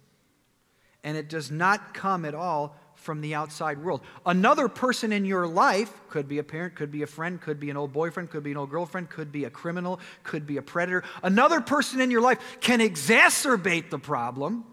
And 1.03 1.17
it 1.17 1.29
does 1.29 1.49
not 1.49 1.95
come 1.95 2.23
at 2.23 2.35
all 2.35 2.75
from 2.93 3.21
the 3.21 3.33
outside 3.33 3.83
world. 3.83 4.01
Another 4.23 4.67
person 4.67 5.11
in 5.11 5.25
your 5.25 5.47
life 5.47 5.91
could 6.09 6.27
be 6.27 6.37
a 6.37 6.43
parent, 6.43 6.75
could 6.75 6.91
be 6.91 7.01
a 7.01 7.07
friend, 7.07 7.41
could 7.41 7.59
be 7.59 7.71
an 7.71 7.77
old 7.77 7.91
boyfriend, 7.91 8.29
could 8.29 8.43
be 8.43 8.51
an 8.51 8.57
old 8.57 8.69
girlfriend, 8.69 9.09
could 9.09 9.31
be 9.31 9.45
a 9.45 9.49
criminal, 9.49 9.99
could 10.23 10.45
be 10.45 10.57
a 10.57 10.61
predator. 10.61 11.03
Another 11.23 11.59
person 11.59 12.01
in 12.01 12.11
your 12.11 12.21
life 12.21 12.39
can 12.61 12.81
exacerbate 12.81 13.89
the 13.89 13.99
problem. 13.99 14.63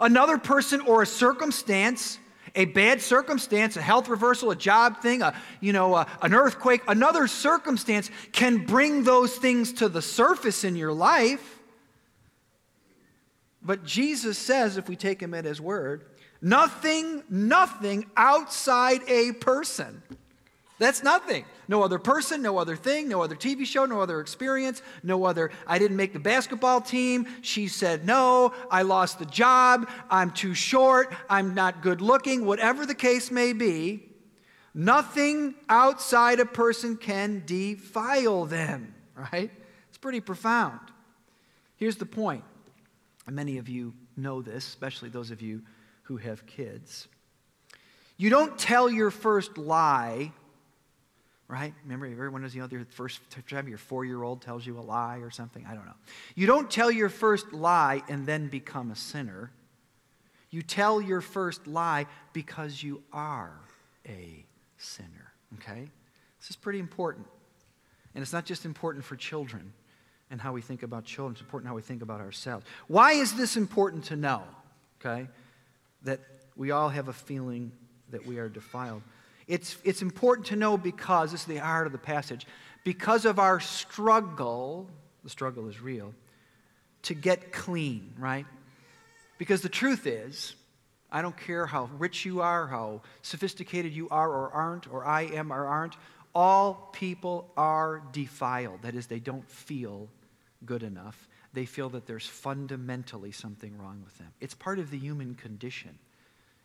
Another 0.00 0.38
person 0.38 0.80
or 0.82 1.02
a 1.02 1.06
circumstance 1.06 2.18
a 2.54 2.66
bad 2.66 3.00
circumstance, 3.00 3.76
a 3.76 3.82
health 3.82 4.08
reversal, 4.08 4.50
a 4.50 4.56
job 4.56 5.00
thing, 5.00 5.22
a, 5.22 5.34
you 5.60 5.72
know, 5.72 5.94
a, 5.94 6.06
an 6.20 6.34
earthquake, 6.34 6.82
another 6.86 7.26
circumstance 7.26 8.10
can 8.32 8.66
bring 8.66 9.04
those 9.04 9.36
things 9.36 9.72
to 9.74 9.88
the 9.88 10.02
surface 10.02 10.64
in 10.64 10.76
your 10.76 10.92
life. 10.92 11.60
But 13.62 13.84
Jesus 13.84 14.38
says, 14.38 14.76
if 14.76 14.88
we 14.88 14.96
take 14.96 15.20
him 15.20 15.34
at 15.34 15.44
his 15.44 15.60
word, 15.60 16.04
nothing, 16.40 17.22
nothing 17.30 18.10
outside 18.16 19.00
a 19.08 19.32
person 19.32 20.02
that's 20.82 21.02
nothing. 21.02 21.44
No 21.68 21.82
other 21.82 21.98
person, 21.98 22.42
no 22.42 22.58
other 22.58 22.76
thing, 22.76 23.08
no 23.08 23.22
other 23.22 23.36
TV 23.36 23.64
show, 23.64 23.86
no 23.86 24.00
other 24.00 24.20
experience, 24.20 24.82
no 25.02 25.24
other. 25.24 25.50
I 25.66 25.78
didn't 25.78 25.96
make 25.96 26.12
the 26.12 26.18
basketball 26.18 26.80
team. 26.80 27.26
She 27.40 27.68
said 27.68 28.04
no. 28.04 28.52
I 28.70 28.82
lost 28.82 29.18
the 29.18 29.26
job. 29.26 29.88
I'm 30.10 30.30
too 30.30 30.54
short. 30.54 31.14
I'm 31.30 31.54
not 31.54 31.82
good 31.82 32.00
looking. 32.00 32.44
Whatever 32.44 32.84
the 32.86 32.94
case 32.94 33.30
may 33.30 33.52
be, 33.52 34.08
nothing 34.74 35.54
outside 35.68 36.40
a 36.40 36.46
person 36.46 36.96
can 36.96 37.42
defile 37.46 38.46
them, 38.46 38.94
right? 39.14 39.50
It's 39.88 39.98
pretty 39.98 40.20
profound. 40.20 40.80
Here's 41.76 41.96
the 41.96 42.06
point. 42.06 42.44
And 43.26 43.36
many 43.36 43.58
of 43.58 43.68
you 43.68 43.94
know 44.16 44.42
this, 44.42 44.66
especially 44.66 45.10
those 45.10 45.30
of 45.30 45.42
you 45.42 45.62
who 46.04 46.16
have 46.16 46.46
kids. 46.46 47.08
You 48.16 48.30
don't 48.30 48.58
tell 48.58 48.90
your 48.90 49.10
first 49.10 49.58
lie 49.58 50.32
right? 51.52 51.74
Remember, 51.84 52.06
everyone 52.06 52.40
knows, 52.40 52.54
you 52.54 52.62
know, 52.62 52.66
the 52.66 52.86
first 52.86 53.20
time 53.46 53.68
your 53.68 53.76
four 53.76 54.06
year 54.06 54.22
old 54.22 54.40
tells 54.40 54.66
you 54.66 54.78
a 54.78 54.80
lie 54.80 55.18
or 55.18 55.30
something? 55.30 55.66
I 55.68 55.74
don't 55.74 55.84
know. 55.84 55.92
You 56.34 56.46
don't 56.46 56.70
tell 56.70 56.90
your 56.90 57.10
first 57.10 57.52
lie 57.52 58.00
and 58.08 58.24
then 58.26 58.48
become 58.48 58.90
a 58.90 58.96
sinner. 58.96 59.50
You 60.48 60.62
tell 60.62 60.98
your 60.98 61.20
first 61.20 61.66
lie 61.66 62.06
because 62.32 62.82
you 62.82 63.02
are 63.12 63.52
a 64.08 64.46
sinner, 64.78 65.32
okay? 65.56 65.90
This 66.40 66.48
is 66.48 66.56
pretty 66.56 66.78
important. 66.78 67.26
And 68.14 68.22
it's 68.22 68.32
not 68.32 68.46
just 68.46 68.64
important 68.64 69.04
for 69.04 69.16
children 69.16 69.74
and 70.30 70.40
how 70.40 70.54
we 70.54 70.62
think 70.62 70.82
about 70.82 71.04
children, 71.04 71.32
it's 71.32 71.42
important 71.42 71.68
how 71.68 71.74
we 71.74 71.82
think 71.82 72.00
about 72.00 72.22
ourselves. 72.22 72.64
Why 72.88 73.12
is 73.12 73.34
this 73.34 73.58
important 73.58 74.04
to 74.04 74.16
know, 74.16 74.42
okay? 74.98 75.28
That 76.04 76.20
we 76.56 76.70
all 76.70 76.88
have 76.88 77.08
a 77.08 77.12
feeling 77.12 77.72
that 78.08 78.24
we 78.26 78.38
are 78.38 78.48
defiled. 78.48 79.02
It's, 79.52 79.76
it's 79.84 80.00
important 80.00 80.46
to 80.46 80.56
know 80.56 80.78
because, 80.78 81.32
this 81.32 81.42
is 81.42 81.46
the 81.46 81.58
heart 81.58 81.86
of 81.86 81.92
the 81.92 81.98
passage, 81.98 82.46
because 82.84 83.26
of 83.26 83.38
our 83.38 83.60
struggle, 83.60 84.88
the 85.24 85.28
struggle 85.28 85.68
is 85.68 85.78
real, 85.78 86.14
to 87.02 87.12
get 87.12 87.52
clean, 87.52 88.14
right? 88.18 88.46
Because 89.36 89.60
the 89.60 89.68
truth 89.68 90.06
is, 90.06 90.54
I 91.10 91.20
don't 91.20 91.36
care 91.36 91.66
how 91.66 91.90
rich 91.98 92.24
you 92.24 92.40
are, 92.40 92.66
how 92.66 93.02
sophisticated 93.20 93.92
you 93.92 94.08
are 94.08 94.30
or 94.30 94.50
aren't, 94.52 94.90
or 94.90 95.04
I 95.04 95.24
am 95.24 95.52
or 95.52 95.66
aren't, 95.66 95.96
all 96.34 96.88
people 96.94 97.50
are 97.54 98.02
defiled. 98.10 98.80
That 98.80 98.94
is, 98.94 99.06
they 99.06 99.20
don't 99.20 99.46
feel 99.50 100.08
good 100.64 100.82
enough. 100.82 101.28
They 101.52 101.66
feel 101.66 101.90
that 101.90 102.06
there's 102.06 102.26
fundamentally 102.26 103.32
something 103.32 103.76
wrong 103.76 104.00
with 104.02 104.16
them. 104.16 104.32
It's 104.40 104.54
part 104.54 104.78
of 104.78 104.90
the 104.90 104.98
human 104.98 105.34
condition, 105.34 105.98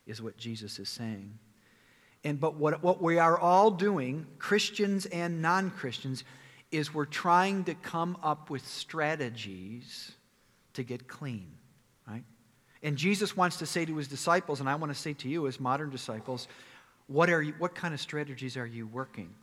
is 0.05 0.21
what 0.21 0.37
Jesus 0.37 0.79
is 0.79 0.87
saying. 0.87 1.37
And 2.23 2.39
but 2.39 2.55
what, 2.55 2.83
what 2.83 3.01
we 3.01 3.19
are 3.19 3.37
all 3.37 3.71
doing, 3.71 4.25
Christians 4.39 5.05
and 5.05 5.41
non 5.41 5.71
Christians, 5.71 6.23
is 6.71 6.93
we're 6.93 7.05
trying 7.05 7.63
to 7.65 7.73
come 7.73 8.17
up 8.23 8.49
with 8.49 8.67
strategies 8.67 10.11
to 10.73 10.83
get 10.83 11.07
clean, 11.07 11.51
right? 12.07 12.23
And 12.83 12.97
Jesus 12.97 13.35
wants 13.35 13.57
to 13.57 13.65
say 13.65 13.85
to 13.85 13.95
his 13.95 14.07
disciples, 14.07 14.59
and 14.59 14.69
I 14.69 14.75
want 14.75 14.93
to 14.93 14.99
say 14.99 15.13
to 15.13 15.29
you 15.29 15.47
as 15.47 15.59
modern 15.59 15.89
disciples, 15.89 16.47
what, 17.07 17.29
are 17.29 17.41
you, 17.41 17.53
what 17.57 17.73
kind 17.73 17.93
of 17.93 18.01
strategies 18.01 18.57
are 18.57 18.65
you 18.65 18.85
working? 18.85 19.33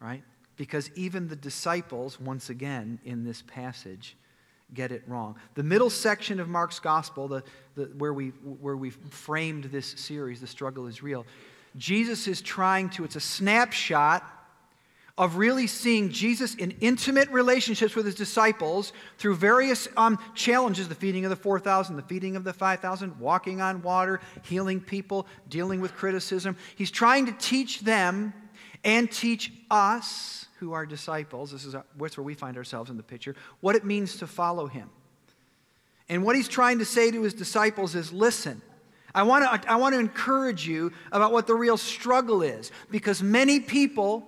Right? 0.00 0.22
Because 0.56 0.90
even 0.94 1.28
the 1.28 1.36
disciples, 1.36 2.20
once 2.20 2.50
again, 2.50 2.98
in 3.04 3.24
this 3.24 3.42
passage, 3.42 4.16
get 4.72 4.92
it 4.92 5.02
wrong. 5.06 5.36
The 5.54 5.62
middle 5.62 5.90
section 5.90 6.40
of 6.40 6.48
Mark's 6.48 6.80
gospel, 6.80 7.28
the, 7.28 7.42
the, 7.74 7.84
where, 7.98 8.12
we, 8.12 8.28
where 8.28 8.76
we've 8.76 8.98
framed 9.10 9.64
this 9.64 9.86
series, 9.86 10.40
The 10.40 10.46
Struggle 10.46 10.86
is 10.86 11.02
Real, 11.02 11.24
Jesus 11.76 12.28
is 12.28 12.40
trying 12.40 12.90
to, 12.90 13.04
it's 13.04 13.16
a 13.16 13.20
snapshot 13.20 14.24
of 15.16 15.36
really 15.36 15.68
seeing 15.68 16.10
Jesus 16.10 16.56
in 16.56 16.72
intimate 16.80 17.28
relationships 17.30 17.94
with 17.94 18.04
his 18.04 18.16
disciples 18.16 18.92
through 19.16 19.36
various 19.36 19.86
um, 19.96 20.18
challenges 20.34 20.88
the 20.88 20.94
feeding 20.94 21.24
of 21.24 21.30
the 21.30 21.36
4,000, 21.36 21.94
the 21.94 22.02
feeding 22.02 22.34
of 22.34 22.42
the 22.42 22.52
5,000, 22.52 23.20
walking 23.20 23.60
on 23.60 23.80
water, 23.82 24.20
healing 24.42 24.80
people, 24.80 25.26
dealing 25.48 25.80
with 25.80 25.94
criticism. 25.94 26.56
He's 26.74 26.90
trying 26.90 27.26
to 27.26 27.32
teach 27.32 27.80
them 27.80 28.34
and 28.82 29.10
teach 29.10 29.52
us, 29.70 30.46
who 30.58 30.72
are 30.72 30.86
disciples, 30.86 31.50
this 31.50 31.64
is 31.64 31.74
what's 31.98 32.16
where 32.16 32.24
we 32.24 32.34
find 32.34 32.56
ourselves 32.56 32.90
in 32.90 32.96
the 32.96 33.02
picture, 33.02 33.34
what 33.60 33.76
it 33.76 33.84
means 33.84 34.16
to 34.18 34.26
follow 34.26 34.66
him. 34.66 34.88
And 36.08 36.24
what 36.24 36.36
he's 36.36 36.48
trying 36.48 36.78
to 36.78 36.84
say 36.84 37.10
to 37.10 37.22
his 37.22 37.34
disciples 37.34 37.94
is 37.94 38.12
listen, 38.12 38.62
I 39.14 39.22
want 39.22 39.62
to, 39.62 39.70
I 39.70 39.76
want 39.76 39.94
to 39.94 40.00
encourage 40.00 40.66
you 40.66 40.92
about 41.12 41.32
what 41.32 41.46
the 41.46 41.54
real 41.54 41.76
struggle 41.76 42.42
is 42.42 42.72
because 42.90 43.22
many 43.22 43.60
people 43.60 44.26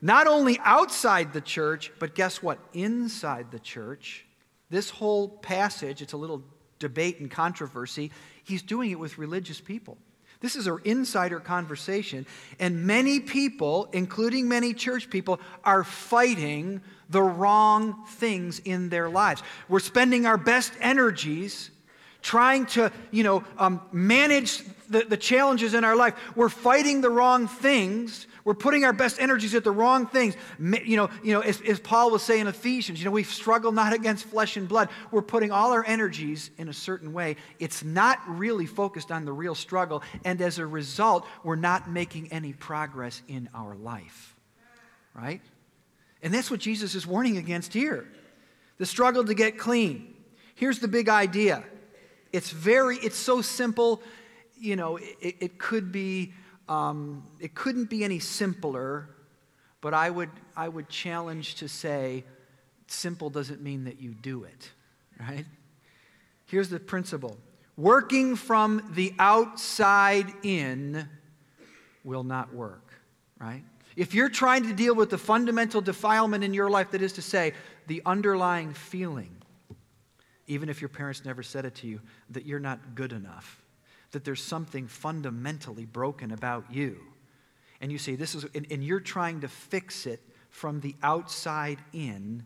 not 0.00 0.26
only 0.26 0.58
outside 0.62 1.32
the 1.32 1.40
church, 1.40 1.92
but 1.98 2.14
guess 2.14 2.42
what? 2.42 2.58
Inside 2.72 3.50
the 3.50 3.58
church. 3.58 4.24
This 4.70 4.90
whole 4.90 5.28
passage, 5.28 6.02
it's 6.02 6.12
a 6.12 6.16
little 6.16 6.42
debate 6.78 7.20
and 7.20 7.30
controversy. 7.30 8.12
He's 8.44 8.62
doing 8.62 8.90
it 8.90 8.98
with 8.98 9.18
religious 9.18 9.60
people. 9.60 9.98
This 10.40 10.54
is 10.54 10.68
an 10.68 10.78
insider 10.84 11.40
conversation, 11.40 12.24
and 12.60 12.86
many 12.86 13.18
people, 13.18 13.88
including 13.92 14.48
many 14.48 14.72
church 14.72 15.10
people, 15.10 15.40
are 15.64 15.82
fighting 15.82 16.80
the 17.10 17.22
wrong 17.22 18.06
things 18.06 18.60
in 18.60 18.88
their 18.88 19.10
lives. 19.10 19.42
We're 19.68 19.80
spending 19.80 20.26
our 20.26 20.36
best 20.36 20.72
energies 20.80 21.70
trying 22.22 22.66
to, 22.66 22.92
you 23.10 23.22
know, 23.22 23.44
um, 23.58 23.80
manage 23.92 24.62
the, 24.88 25.04
the 25.04 25.16
challenges 25.16 25.74
in 25.74 25.84
our 25.84 25.96
life. 25.96 26.14
We're 26.34 26.48
fighting 26.48 27.00
the 27.00 27.10
wrong 27.10 27.46
things 27.46 28.26
we're 28.48 28.54
putting 28.54 28.82
our 28.82 28.94
best 28.94 29.20
energies 29.20 29.54
at 29.54 29.62
the 29.62 29.70
wrong 29.70 30.06
things. 30.06 30.34
You 30.58 30.96
know, 30.96 31.10
you 31.22 31.34
know 31.34 31.40
as, 31.40 31.60
as 31.60 31.78
Paul 31.78 32.10
was 32.10 32.22
saying 32.22 32.40
in 32.40 32.46
Ephesians, 32.46 32.98
you 32.98 33.04
know, 33.04 33.10
we 33.10 33.22
struggle 33.22 33.72
not 33.72 33.92
against 33.92 34.24
flesh 34.24 34.56
and 34.56 34.66
blood. 34.66 34.88
We're 35.10 35.20
putting 35.20 35.52
all 35.52 35.70
our 35.70 35.84
energies 35.84 36.50
in 36.56 36.70
a 36.70 36.72
certain 36.72 37.12
way. 37.12 37.36
It's 37.58 37.84
not 37.84 38.20
really 38.26 38.64
focused 38.64 39.12
on 39.12 39.26
the 39.26 39.34
real 39.34 39.54
struggle. 39.54 40.02
And 40.24 40.40
as 40.40 40.58
a 40.58 40.66
result, 40.66 41.26
we're 41.44 41.56
not 41.56 41.90
making 41.90 42.32
any 42.32 42.54
progress 42.54 43.20
in 43.28 43.50
our 43.52 43.74
life. 43.74 44.34
Right? 45.12 45.42
And 46.22 46.32
that's 46.32 46.50
what 46.50 46.60
Jesus 46.60 46.94
is 46.94 47.06
warning 47.06 47.36
against 47.36 47.74
here 47.74 48.08
the 48.78 48.86
struggle 48.86 49.26
to 49.26 49.34
get 49.34 49.58
clean. 49.58 50.14
Here's 50.54 50.78
the 50.78 50.88
big 50.88 51.10
idea 51.10 51.64
it's 52.32 52.50
very, 52.50 52.96
it's 52.98 53.16
so 53.16 53.42
simple, 53.42 54.02
you 54.58 54.76
know, 54.76 54.96
it, 54.96 55.36
it 55.40 55.58
could 55.58 55.92
be 55.92 56.32
um, 56.68 57.24
it 57.40 57.54
couldn't 57.54 57.88
be 57.88 58.04
any 58.04 58.18
simpler, 58.18 59.08
but 59.80 59.94
I 59.94 60.10
would, 60.10 60.30
I 60.56 60.68
would 60.68 60.88
challenge 60.88 61.56
to 61.56 61.68
say 61.68 62.24
simple 62.88 63.30
doesn't 63.30 63.62
mean 63.62 63.84
that 63.84 64.00
you 64.00 64.10
do 64.10 64.44
it, 64.44 64.70
right? 65.18 65.46
Here's 66.46 66.68
the 66.68 66.80
principle 66.80 67.36
working 67.76 68.34
from 68.34 68.90
the 68.94 69.14
outside 69.18 70.26
in 70.42 71.08
will 72.04 72.24
not 72.24 72.52
work, 72.52 72.92
right? 73.40 73.62
If 73.96 74.14
you're 74.14 74.28
trying 74.28 74.64
to 74.64 74.72
deal 74.72 74.94
with 74.94 75.10
the 75.10 75.18
fundamental 75.18 75.80
defilement 75.80 76.44
in 76.44 76.54
your 76.54 76.70
life, 76.70 76.90
that 76.90 77.02
is 77.02 77.14
to 77.14 77.22
say, 77.22 77.52
the 77.86 78.02
underlying 78.04 78.72
feeling, 78.74 79.30
even 80.48 80.68
if 80.68 80.80
your 80.80 80.88
parents 80.88 81.24
never 81.24 81.42
said 81.42 81.64
it 81.64 81.74
to 81.76 81.86
you, 81.86 82.00
that 82.30 82.44
you're 82.46 82.58
not 82.58 82.94
good 82.94 83.12
enough, 83.12 83.62
that 84.10 84.24
there's 84.24 84.42
something 84.42 84.88
fundamentally 84.88 85.84
broken 85.84 86.32
about 86.32 86.64
you. 86.72 86.98
And 87.80 87.92
you 87.92 87.98
say, 87.98 88.16
this 88.16 88.34
is, 88.34 88.44
and, 88.54 88.66
and 88.70 88.82
you're 88.82 88.98
trying 88.98 89.42
to 89.42 89.48
fix 89.48 90.06
it 90.06 90.20
from 90.50 90.80
the 90.80 90.96
outside 91.02 91.78
in, 91.92 92.42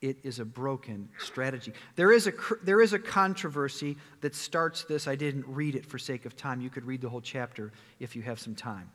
it 0.00 0.18
is 0.22 0.38
a 0.38 0.44
broken 0.44 1.08
strategy. 1.18 1.72
There 1.96 2.12
is 2.12 2.26
a, 2.26 2.32
there 2.62 2.80
is 2.80 2.92
a 2.92 2.98
controversy 2.98 3.96
that 4.22 4.34
starts 4.34 4.84
this. 4.84 5.06
I 5.06 5.14
didn't 5.14 5.46
read 5.46 5.76
it 5.76 5.86
for 5.86 5.98
sake 5.98 6.26
of 6.26 6.36
time. 6.36 6.60
You 6.60 6.70
could 6.70 6.84
read 6.84 7.00
the 7.00 7.08
whole 7.08 7.20
chapter 7.20 7.72
if 8.00 8.16
you 8.16 8.22
have 8.22 8.40
some 8.40 8.54
time. 8.54 8.90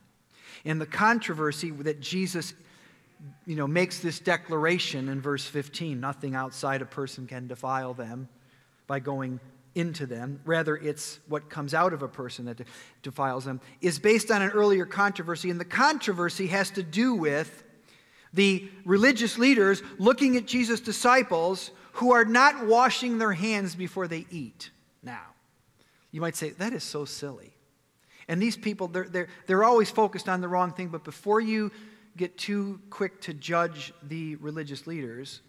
And 0.65 0.81
the 0.81 0.85
controversy 0.85 1.71
that 1.71 1.99
Jesus 1.99 2.53
you 3.45 3.55
know, 3.55 3.67
makes 3.67 3.99
this 3.99 4.19
declaration 4.19 5.09
in 5.09 5.21
verse 5.21 5.45
15 5.45 5.99
nothing 5.99 6.35
outside 6.35 6.81
a 6.81 6.85
person 6.85 7.27
can 7.27 7.47
defile 7.47 7.93
them 7.93 8.29
by 8.89 8.99
going 8.99 9.39
into 9.75 10.07
them, 10.07 10.41
rather, 10.45 10.75
it's 10.75 11.19
what 11.27 11.47
comes 11.47 11.75
out 11.75 11.93
of 11.93 12.01
a 12.01 12.07
person 12.07 12.45
that 12.45 12.59
defiles 13.03 13.45
them, 13.45 13.61
is 13.81 13.99
based 13.99 14.31
on 14.31 14.41
an 14.41 14.49
earlier 14.49 14.85
controversy. 14.85 15.51
And 15.51 15.59
the 15.59 15.63
controversy 15.63 16.47
has 16.47 16.71
to 16.71 16.83
do 16.83 17.13
with 17.13 17.63
the 18.33 18.67
religious 18.85 19.37
leaders 19.37 19.83
looking 19.99 20.37
at 20.37 20.47
Jesus' 20.47 20.79
disciples 20.79 21.69
who 21.93 22.11
are 22.13 22.25
not 22.25 22.65
washing 22.65 23.19
their 23.19 23.33
hands 23.33 23.75
before 23.75 24.07
they 24.07 24.25
eat 24.31 24.71
now. 25.03 25.27
You 26.11 26.21
might 26.21 26.35
say, 26.35 26.49
that 26.49 26.73
is 26.73 26.83
so 26.83 27.05
silly. 27.05 27.53
And 28.27 28.41
these 28.41 28.57
people, 28.57 28.87
they're, 28.87 29.07
they're, 29.07 29.27
they're 29.45 29.63
always 29.63 29.91
focused 29.91 30.27
on 30.27 30.41
the 30.41 30.47
wrong 30.47 30.73
thing, 30.73 30.87
but 30.87 31.03
before 31.03 31.41
you 31.41 31.71
get 32.17 32.37
too 32.37 32.81
quick 32.89 33.21
to 33.21 33.35
judge 33.35 33.93
the 34.01 34.35
religious 34.37 34.87
leaders, 34.87 35.41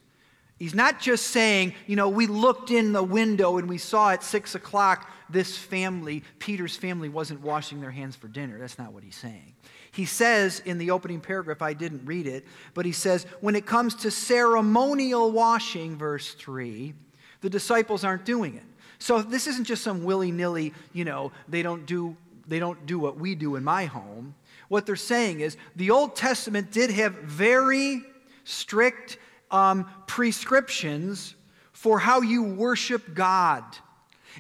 He's 0.60 0.74
not 0.74 1.00
just 1.00 1.28
saying, 1.28 1.74
you 1.86 1.96
know, 1.96 2.10
we 2.10 2.26
looked 2.26 2.70
in 2.70 2.92
the 2.92 3.02
window 3.02 3.56
and 3.56 3.66
we 3.66 3.78
saw 3.78 4.10
at 4.10 4.22
six 4.22 4.54
o'clock 4.54 5.10
this 5.30 5.56
family, 5.56 6.22
Peter's 6.38 6.76
family, 6.76 7.08
wasn't 7.08 7.40
washing 7.40 7.80
their 7.80 7.90
hands 7.90 8.14
for 8.14 8.28
dinner. 8.28 8.58
That's 8.58 8.78
not 8.78 8.92
what 8.92 9.02
he's 9.02 9.16
saying. 9.16 9.54
He 9.90 10.04
says 10.04 10.60
in 10.66 10.76
the 10.76 10.90
opening 10.90 11.20
paragraph, 11.20 11.62
I 11.62 11.72
didn't 11.72 12.04
read 12.04 12.26
it, 12.26 12.44
but 12.74 12.84
he 12.84 12.92
says, 12.92 13.24
when 13.40 13.56
it 13.56 13.64
comes 13.64 13.94
to 13.96 14.10
ceremonial 14.10 15.32
washing, 15.32 15.96
verse 15.96 16.34
3, 16.34 16.92
the 17.40 17.48
disciples 17.48 18.04
aren't 18.04 18.26
doing 18.26 18.54
it. 18.54 18.62
So 18.98 19.22
this 19.22 19.46
isn't 19.46 19.64
just 19.64 19.82
some 19.82 20.04
willy 20.04 20.30
nilly, 20.30 20.74
you 20.92 21.06
know, 21.06 21.32
they 21.48 21.62
don't 21.62 21.86
do 21.86 22.16
they 22.46 22.58
don't 22.58 22.84
do 22.84 22.98
what 22.98 23.16
we 23.16 23.34
do 23.34 23.54
in 23.56 23.62
my 23.62 23.86
home. 23.86 24.34
What 24.68 24.84
they're 24.84 24.96
saying 24.96 25.40
is 25.40 25.56
the 25.76 25.90
Old 25.90 26.16
Testament 26.16 26.72
did 26.72 26.90
have 26.90 27.14
very 27.14 28.02
strict 28.44 29.18
um, 29.50 29.88
prescriptions 30.06 31.34
for 31.72 31.98
how 31.98 32.20
you 32.20 32.42
worship 32.42 33.14
God. 33.14 33.64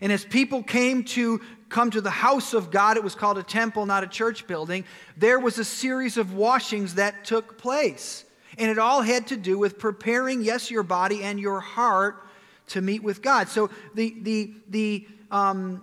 And 0.00 0.12
as 0.12 0.24
people 0.24 0.62
came 0.62 1.04
to 1.04 1.40
come 1.68 1.90
to 1.90 2.00
the 2.00 2.10
house 2.10 2.52
of 2.52 2.70
God, 2.70 2.96
it 2.96 3.04
was 3.04 3.14
called 3.14 3.38
a 3.38 3.42
temple, 3.42 3.86
not 3.86 4.02
a 4.02 4.06
church 4.06 4.46
building, 4.46 4.84
there 5.16 5.38
was 5.38 5.58
a 5.58 5.64
series 5.64 6.16
of 6.16 6.34
washings 6.34 6.96
that 6.96 7.24
took 7.24 7.58
place. 7.58 8.24
And 8.58 8.70
it 8.70 8.78
all 8.78 9.02
had 9.02 9.28
to 9.28 9.36
do 9.36 9.58
with 9.58 9.78
preparing, 9.78 10.42
yes, 10.42 10.70
your 10.70 10.82
body 10.82 11.22
and 11.22 11.38
your 11.40 11.60
heart 11.60 12.26
to 12.68 12.80
meet 12.80 13.02
with 13.02 13.22
God. 13.22 13.48
So 13.48 13.70
the, 13.94 14.14
the, 14.22 14.54
the 14.68 15.06
um, 15.30 15.82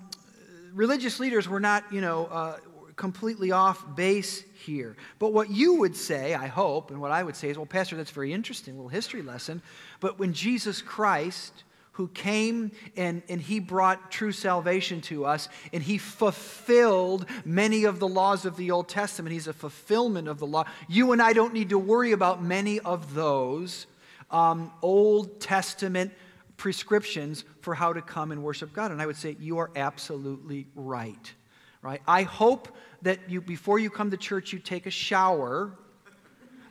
religious 0.73 1.19
leaders 1.19 1.47
were 1.47 1.59
not, 1.59 1.91
you 1.91 2.01
know, 2.01 2.25
uh, 2.25 2.57
completely 2.97 3.51
off 3.51 3.95
base 3.95 4.43
here. 4.65 4.97
But 5.19 5.31
what 5.31 5.49
you 5.49 5.75
would 5.75 5.95
say, 5.95 6.33
I 6.33 6.47
hope, 6.47 6.91
and 6.91 6.99
what 6.99 7.11
I 7.11 7.23
would 7.23 7.37
say 7.37 7.49
is, 7.49 7.57
well, 7.57 7.65
Pastor, 7.65 7.95
that's 7.95 8.11
very 8.11 8.33
interesting, 8.33 8.73
a 8.73 8.77
little 8.77 8.89
history 8.89 9.21
lesson. 9.21 9.61
But 10.01 10.19
when 10.19 10.33
Jesus 10.33 10.81
Christ, 10.81 11.63
who 11.97 12.07
came 12.09 12.71
and, 12.95 13.23
and 13.27 13.41
he 13.41 13.59
brought 13.59 14.11
true 14.11 14.31
salvation 14.31 15.01
to 15.01 15.25
us, 15.25 15.49
and 15.73 15.81
he 15.81 15.97
fulfilled 15.97 17.25
many 17.43 17.85
of 17.85 17.99
the 17.99 18.07
laws 18.07 18.45
of 18.45 18.55
the 18.55 18.69
Old 18.69 18.87
Testament. 18.87 19.33
He's 19.33 19.47
a 19.47 19.53
fulfillment 19.53 20.27
of 20.27 20.37
the 20.37 20.45
law. 20.45 20.65
You 20.87 21.11
and 21.11 21.21
I 21.21 21.33
don't 21.33 21.53
need 21.53 21.69
to 21.69 21.79
worry 21.79 22.11
about 22.11 22.43
many 22.43 22.79
of 22.79 23.15
those 23.15 23.87
um, 24.29 24.71
Old 24.83 25.39
Testament 25.39 26.11
prescriptions 26.55 27.45
for 27.61 27.73
how 27.73 27.93
to 27.93 28.01
come 28.03 28.31
and 28.31 28.43
worship 28.43 28.73
God. 28.73 28.91
And 28.91 29.01
I 29.01 29.07
would 29.07 29.17
say 29.17 29.35
you 29.39 29.57
are 29.57 29.71
absolutely 29.75 30.67
right. 30.75 31.33
Right? 31.81 32.01
I 32.07 32.23
hope 32.23 32.75
that 33.01 33.29
you 33.29 33.41
before 33.41 33.79
you 33.79 33.89
come 33.89 34.11
to 34.11 34.17
church 34.17 34.53
you 34.53 34.59
take 34.59 34.85
a 34.85 34.91
shower. 34.91 35.71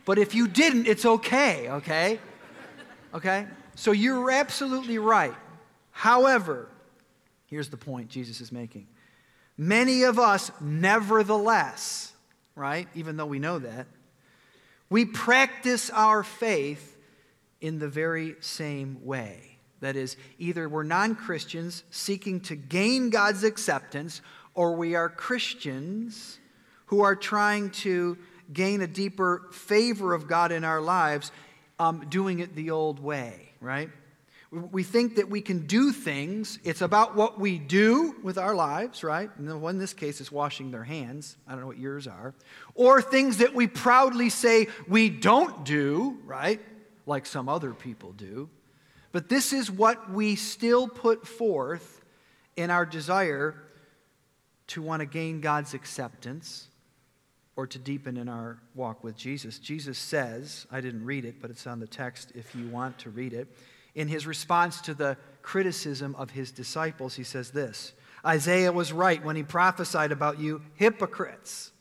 But 0.05 0.17
if 0.17 0.33
you 0.35 0.47
didn't, 0.47 0.87
it's 0.87 1.05
okay, 1.05 1.69
okay? 1.69 2.19
Okay? 3.13 3.45
So 3.75 3.91
you're 3.91 4.31
absolutely 4.31 4.97
right. 4.97 5.35
However, 5.91 6.69
here's 7.47 7.69
the 7.69 7.77
point 7.77 8.09
Jesus 8.09 8.39
is 8.39 8.51
making. 8.51 8.87
Many 9.57 10.03
of 10.03 10.19
us, 10.19 10.51
nevertheless, 10.61 12.13
right, 12.55 12.87
even 12.95 13.17
though 13.17 13.25
we 13.25 13.39
know 13.39 13.59
that, 13.59 13.87
we 14.89 15.05
practice 15.05 15.89
our 15.89 16.23
faith 16.23 16.97
in 17.59 17.79
the 17.79 17.87
very 17.87 18.35
same 18.39 19.03
way. 19.03 19.57
That 19.79 19.95
is, 19.95 20.15
either 20.39 20.69
we're 20.69 20.83
non 20.83 21.15
Christians 21.15 21.83
seeking 21.91 22.39
to 22.41 22.55
gain 22.55 23.09
God's 23.09 23.43
acceptance, 23.43 24.21
or 24.57 24.73
we 24.73 24.95
are 24.95 25.07
Christians 25.07 26.37
who 26.87 27.01
are 27.01 27.15
trying 27.15 27.69
to 27.69 28.17
gain 28.51 28.81
a 28.81 28.87
deeper 28.87 29.47
favor 29.53 30.13
of 30.13 30.27
God 30.27 30.51
in 30.51 30.65
our 30.65 30.81
lives, 30.81 31.31
um, 31.79 32.05
doing 32.09 32.39
it 32.39 32.55
the 32.55 32.71
old 32.71 32.99
way 32.99 33.47
right? 33.59 33.89
We 34.51 34.83
think 34.83 35.17
that 35.17 35.29
we 35.29 35.41
can 35.41 35.67
do 35.67 35.91
things. 35.91 36.57
It's 36.63 36.81
about 36.81 37.15
what 37.15 37.39
we 37.39 37.59
do 37.59 38.15
with 38.23 38.37
our 38.37 38.55
lives, 38.55 39.03
right? 39.03 39.29
And 39.37 39.61
one 39.61 39.75
in 39.75 39.79
this 39.79 39.93
case, 39.93 40.21
it's 40.21 40.31
washing 40.31 40.71
their 40.71 40.85
hands. 40.85 41.35
I 41.47 41.51
don't 41.51 41.61
know 41.61 41.67
what 41.67 41.77
yours 41.77 42.07
are. 42.07 42.33
Or 42.73 43.01
things 43.01 43.37
that 43.37 43.53
we 43.53 43.67
proudly 43.67 44.29
say 44.29 44.67
we 44.87 45.09
don't 45.09 45.65
do, 45.65 46.17
right? 46.25 46.61
Like 47.05 47.25
some 47.25 47.49
other 47.49 47.73
people 47.73 48.13
do. 48.13 48.49
But 49.11 49.27
this 49.27 49.51
is 49.51 49.69
what 49.69 50.11
we 50.11 50.35
still 50.35 50.87
put 50.87 51.27
forth 51.27 52.05
in 52.55 52.69
our 52.71 52.85
desire 52.85 53.55
to 54.67 54.81
want 54.81 54.99
to 54.99 55.05
gain 55.05 55.41
God's 55.41 55.73
acceptance 55.73 56.67
or 57.55 57.65
to 57.67 57.79
deepen 57.79 58.17
in 58.17 58.29
our 58.29 58.59
walk 58.75 59.03
with 59.03 59.17
Jesus. 59.17 59.59
Jesus 59.59 59.97
says, 59.97 60.67
I 60.71 60.79
didn't 60.79 61.03
read 61.03 61.25
it, 61.25 61.41
but 61.41 61.49
it's 61.49 61.65
on 61.65 61.79
the 61.79 61.87
text 61.87 62.31
if 62.35 62.55
you 62.55 62.67
want 62.67 62.99
to 62.99 63.09
read 63.09 63.33
it. 63.33 63.47
In 63.95 64.07
his 64.07 64.27
response 64.27 64.79
to 64.81 64.93
the 64.93 65.17
criticism 65.41 66.15
of 66.15 66.29
his 66.29 66.51
disciples, 66.51 67.15
he 67.15 67.23
says 67.23 67.49
this 67.51 67.93
Isaiah 68.25 68.71
was 68.71 68.93
right 68.93 69.23
when 69.23 69.35
he 69.35 69.43
prophesied 69.43 70.11
about 70.11 70.39
you, 70.39 70.61
hypocrites. 70.75 71.71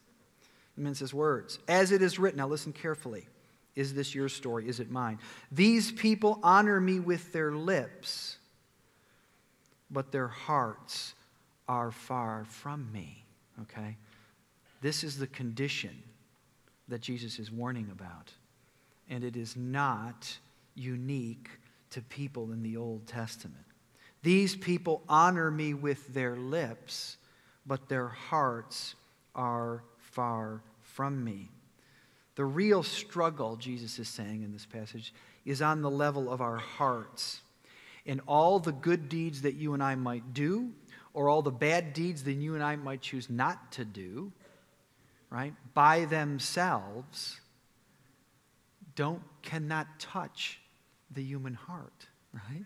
He 0.74 0.82
means 0.82 0.98
his 0.98 1.12
words. 1.12 1.58
As 1.68 1.92
it 1.92 2.02
is 2.02 2.18
written, 2.18 2.38
now 2.38 2.48
listen 2.48 2.72
carefully. 2.72 3.28
Is 3.74 3.92
this 3.92 4.14
your 4.14 4.30
story? 4.30 4.68
Is 4.68 4.80
it 4.80 4.90
mine? 4.90 5.18
These 5.52 5.92
people 5.92 6.40
honor 6.42 6.80
me 6.80 7.00
with 7.00 7.32
their 7.32 7.52
lips, 7.52 8.38
but 9.90 10.12
their 10.12 10.28
hearts 10.28 11.14
are 11.68 11.90
far 11.90 12.44
from 12.44 12.90
me. 12.92 13.24
Okay? 13.62 13.96
This 14.80 15.02
is 15.04 15.18
the 15.18 15.26
condition 15.26 16.02
that 16.88 17.00
Jesus 17.00 17.38
is 17.38 17.50
warning 17.50 17.88
about. 17.90 18.32
And 19.08 19.24
it 19.24 19.36
is 19.36 19.56
not 19.56 20.38
unique 20.74 21.48
to 21.90 22.02
people 22.02 22.52
in 22.52 22.62
the 22.62 22.76
Old 22.76 23.06
Testament. 23.06 23.64
These 24.22 24.56
people 24.56 25.02
honor 25.08 25.50
me 25.50 25.74
with 25.74 26.12
their 26.12 26.36
lips, 26.36 27.16
but 27.64 27.88
their 27.88 28.08
hearts 28.08 28.94
are 29.34 29.82
far 29.98 30.62
from 30.82 31.22
me. 31.22 31.50
The 32.34 32.44
real 32.44 32.82
struggle, 32.82 33.56
Jesus 33.56 33.98
is 33.98 34.08
saying 34.08 34.42
in 34.42 34.52
this 34.52 34.66
passage, 34.66 35.14
is 35.44 35.62
on 35.62 35.80
the 35.80 35.90
level 35.90 36.30
of 36.30 36.40
our 36.40 36.56
hearts. 36.56 37.40
And 38.04 38.20
all 38.26 38.58
the 38.58 38.72
good 38.72 39.08
deeds 39.08 39.42
that 39.42 39.54
you 39.54 39.74
and 39.74 39.82
I 39.82 39.94
might 39.94 40.34
do, 40.34 40.70
or 41.16 41.30
all 41.30 41.40
the 41.40 41.50
bad 41.50 41.94
deeds 41.94 42.24
that 42.24 42.34
you 42.34 42.54
and 42.54 42.62
I 42.62 42.76
might 42.76 43.00
choose 43.00 43.30
not 43.30 43.72
to 43.72 43.86
do, 43.86 44.30
right, 45.30 45.54
by 45.72 46.04
themselves 46.04 47.40
don't 48.94 49.22
cannot 49.40 49.98
touch 49.98 50.60
the 51.10 51.22
human 51.22 51.54
heart, 51.54 52.06
right? 52.34 52.64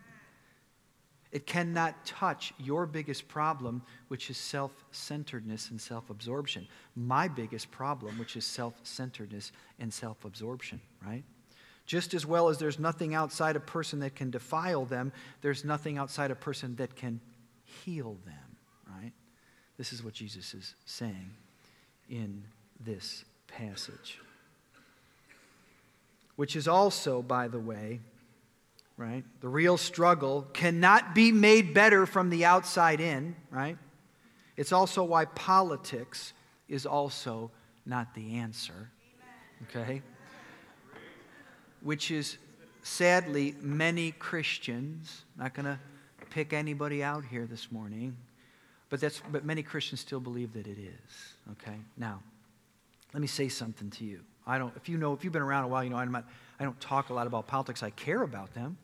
It 1.30 1.46
cannot 1.46 2.04
touch 2.04 2.52
your 2.58 2.86
biggest 2.86 3.28
problem, 3.28 3.82
which 4.08 4.30
is 4.30 4.36
self 4.36 4.72
centeredness 4.90 5.70
and 5.70 5.80
self 5.80 6.10
absorption. 6.10 6.66
My 6.96 7.28
biggest 7.28 7.70
problem, 7.70 8.18
which 8.18 8.34
is 8.34 8.44
self 8.44 8.74
centeredness 8.82 9.52
and 9.78 9.94
self 9.94 10.24
absorption, 10.24 10.80
right? 11.06 11.22
Just 11.86 12.14
as 12.14 12.26
well 12.26 12.48
as 12.48 12.58
there's 12.58 12.80
nothing 12.80 13.14
outside 13.14 13.54
a 13.54 13.60
person 13.60 14.00
that 14.00 14.16
can 14.16 14.32
defile 14.32 14.84
them, 14.86 15.12
there's 15.40 15.64
nothing 15.64 15.98
outside 15.98 16.32
a 16.32 16.36
person 16.36 16.74
that 16.76 16.96
can 16.96 17.20
heal 17.84 18.16
them, 18.24 18.56
right? 18.88 19.12
This 19.76 19.92
is 19.92 20.04
what 20.04 20.14
Jesus 20.14 20.54
is 20.54 20.74
saying 20.84 21.30
in 22.08 22.44
this 22.78 23.24
passage. 23.46 24.18
Which 26.36 26.56
is 26.56 26.68
also, 26.68 27.22
by 27.22 27.48
the 27.48 27.58
way, 27.58 28.00
right? 28.96 29.24
The 29.40 29.48
real 29.48 29.76
struggle 29.78 30.46
cannot 30.52 31.14
be 31.14 31.32
made 31.32 31.72
better 31.72 32.04
from 32.04 32.28
the 32.30 32.44
outside 32.44 33.00
in, 33.00 33.34
right? 33.50 33.78
It's 34.56 34.72
also 34.72 35.04
why 35.04 35.24
politics 35.24 36.34
is 36.68 36.84
also 36.84 37.50
not 37.86 38.14
the 38.14 38.36
answer, 38.36 38.90
okay? 39.64 40.02
Which 41.80 42.10
is 42.10 42.36
sadly 42.82 43.54
many 43.60 44.12
Christians, 44.12 45.24
not 45.38 45.54
going 45.54 45.64
to 45.64 45.78
pick 46.30 46.52
anybody 46.52 47.02
out 47.02 47.24
here 47.24 47.46
this 47.46 47.70
morning, 47.70 48.16
but, 48.88 49.00
that's, 49.00 49.22
but 49.30 49.44
many 49.44 49.62
Christians 49.62 50.00
still 50.00 50.20
believe 50.20 50.52
that 50.54 50.66
it 50.66 50.78
is, 50.78 51.34
okay? 51.52 51.76
Now, 51.96 52.22
let 53.12 53.20
me 53.20 53.26
say 53.26 53.48
something 53.48 53.90
to 53.90 54.04
you. 54.04 54.20
I 54.46 54.58
don't, 54.58 54.72
if 54.76 54.88
you 54.88 54.96
know, 54.96 55.12
if 55.12 55.22
you've 55.22 55.32
been 55.32 55.42
around 55.42 55.64
a 55.64 55.68
while, 55.68 55.84
you 55.84 55.90
know 55.90 55.96
I'm 55.96 56.10
not, 56.10 56.24
I 56.58 56.64
don't 56.64 56.80
talk 56.80 57.10
a 57.10 57.14
lot 57.14 57.26
about 57.26 57.46
politics. 57.46 57.82
I 57.82 57.90
care 57.90 58.22
about 58.22 58.54
them. 58.54 58.78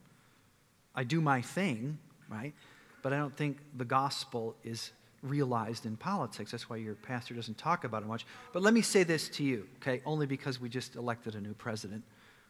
I 0.95 1.05
do 1.05 1.21
my 1.21 1.43
thing, 1.43 1.99
right? 2.29 2.55
But 3.03 3.13
I 3.13 3.19
don't 3.19 3.37
think 3.37 3.59
the 3.77 3.85
gospel 3.85 4.55
is 4.65 4.93
realized 5.23 5.87
in 5.87 5.97
politics. 5.97 6.51
That's 6.51 6.71
why 6.71 6.77
your 6.77 6.95
pastor 6.95 7.35
doesn't 7.35 7.59
talk 7.59 7.85
about 7.85 8.03
it 8.03 8.07
much. 8.07 8.27
But 8.53 8.63
let 8.63 8.75
me 8.75 8.83
say 8.83 9.03
this 9.03 9.29
to 9.31 9.45
you, 9.45 9.67
okay? 9.77 10.03
Only 10.07 10.27
because 10.27 10.61
we 10.61 10.69
just 10.69 10.97
elected 10.97 11.35
a 11.35 11.41
new 11.41 11.55
president 11.55 12.03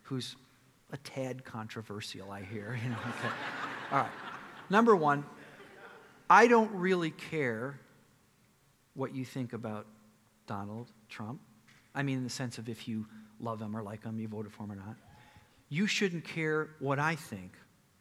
who's 0.02 0.37
a 0.92 0.96
tad 0.98 1.44
controversial, 1.44 2.30
I 2.30 2.42
hear. 2.42 2.78
You 2.85 2.90
know, 2.90 2.96
okay. 2.96 3.35
All 3.92 3.98
right. 3.98 4.11
Number 4.68 4.96
one, 4.96 5.24
I 6.29 6.48
don't 6.48 6.72
really 6.72 7.11
care 7.11 7.79
what 8.94 9.14
you 9.14 9.24
think 9.24 9.52
about 9.52 9.87
Donald 10.46 10.88
Trump. 11.09 11.40
I 11.94 12.02
mean, 12.02 12.18
in 12.18 12.24
the 12.24 12.31
sense 12.31 12.59
of 12.59 12.68
if 12.68 12.88
you 12.88 13.07
love 13.40 13.61
him 13.61 13.76
or 13.76 13.83
like 13.83 14.05
him, 14.05 14.18
you 14.18 14.29
voted 14.29 14.52
for 14.52 14.64
him 14.64 14.72
or 14.72 14.76
not. 14.76 14.96
You 15.68 15.87
shouldn't 15.87 16.24
care 16.24 16.70
what 16.79 16.98
I 16.98 17.14
think 17.14 17.52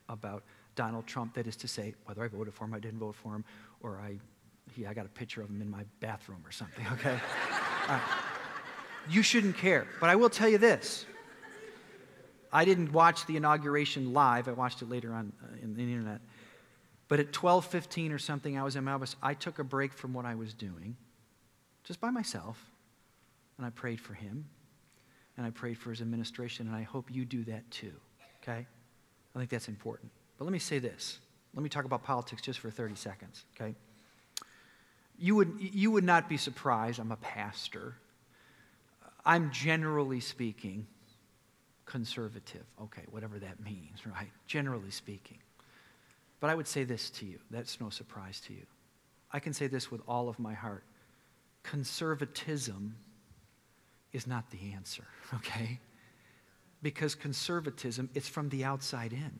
about 0.09 0.43
Donald 0.75 1.07
Trump. 1.07 1.33
That 1.35 1.47
is 1.47 1.55
to 1.57 1.67
say, 1.67 1.93
whether 2.05 2.23
I 2.23 2.27
voted 2.27 2.53
for 2.53 2.65
him, 2.65 2.73
I 2.73 2.79
didn't 2.79 2.99
vote 2.99 3.15
for 3.15 3.35
him, 3.35 3.43
or 3.81 3.99
I, 3.99 4.17
he, 4.75 4.85
I 4.85 4.93
got 4.93 5.05
a 5.05 5.09
picture 5.09 5.41
of 5.41 5.49
him 5.49 5.61
in 5.61 5.69
my 5.69 5.83
bathroom 5.99 6.41
or 6.45 6.51
something, 6.51 6.85
okay? 6.93 7.19
you 9.09 9.21
shouldn't 9.21 9.57
care. 9.57 9.87
But 9.99 10.09
I 10.09 10.15
will 10.15 10.29
tell 10.29 10.49
you 10.49 10.57
this. 10.57 11.05
I 12.51 12.63
didn't 12.63 12.91
watch 12.93 13.25
the 13.25 13.35
inauguration 13.35 14.13
live. 14.13 14.47
I 14.47 14.53
watched 14.53 14.81
it 14.81 14.89
later 14.89 15.13
on 15.13 15.33
uh, 15.43 15.61
in 15.61 15.75
the 15.75 15.81
internet. 15.81 16.21
But 17.07 17.19
at 17.19 17.31
12:15 17.31 18.11
or 18.11 18.19
something, 18.19 18.57
I 18.57 18.63
was 18.63 18.75
in 18.75 18.87
office. 18.87 19.15
I 19.21 19.33
took 19.33 19.59
a 19.59 19.63
break 19.63 19.93
from 19.93 20.13
what 20.13 20.25
I 20.25 20.35
was 20.35 20.53
doing, 20.53 20.97
just 21.83 22.01
by 22.01 22.09
myself, 22.09 22.63
and 23.57 23.65
I 23.65 23.69
prayed 23.69 23.99
for 23.99 24.13
him, 24.13 24.45
and 25.37 25.45
I 25.45 25.51
prayed 25.51 25.77
for 25.77 25.91
his 25.91 26.01
administration, 26.01 26.67
and 26.67 26.75
I 26.75 26.81
hope 26.83 27.09
you 27.11 27.25
do 27.25 27.43
that 27.45 27.69
too, 27.69 27.93
okay? 28.41 28.65
I 29.35 29.39
think 29.39 29.49
that's 29.49 29.67
important. 29.67 30.11
But 30.37 30.45
let 30.45 30.51
me 30.51 30.59
say 30.59 30.79
this. 30.79 31.19
Let 31.53 31.63
me 31.63 31.69
talk 31.69 31.85
about 31.85 32.03
politics 32.03 32.41
just 32.41 32.59
for 32.59 32.69
30 32.69 32.95
seconds, 32.95 33.45
okay? 33.55 33.75
You 35.17 35.35
would, 35.35 35.57
you 35.59 35.91
would 35.91 36.03
not 36.03 36.27
be 36.27 36.37
surprised. 36.37 36.99
I'm 36.99 37.11
a 37.11 37.17
pastor. 37.17 37.95
I'm 39.25 39.51
generally 39.51 40.19
speaking 40.19 40.87
conservative. 41.85 42.65
Okay, 42.81 43.03
whatever 43.11 43.39
that 43.39 43.63
means, 43.63 44.05
right? 44.05 44.29
Generally 44.47 44.91
speaking. 44.91 45.37
But 46.39 46.49
I 46.49 46.55
would 46.55 46.67
say 46.67 46.83
this 46.83 47.09
to 47.11 47.25
you. 47.25 47.39
That's 47.49 47.79
no 47.79 47.89
surprise 47.89 48.39
to 48.41 48.53
you. 48.53 48.65
I 49.31 49.39
can 49.39 49.53
say 49.53 49.67
this 49.67 49.91
with 49.91 50.01
all 50.07 50.29
of 50.29 50.39
my 50.39 50.53
heart. 50.53 50.83
Conservatism 51.63 52.95
is 54.13 54.27
not 54.27 54.49
the 54.51 54.73
answer, 54.73 55.05
okay? 55.33 55.79
Because 56.81 57.15
conservatism, 57.15 58.09
it's 58.13 58.27
from 58.27 58.49
the 58.49 58.63
outside 58.63 59.11
in. 59.13 59.39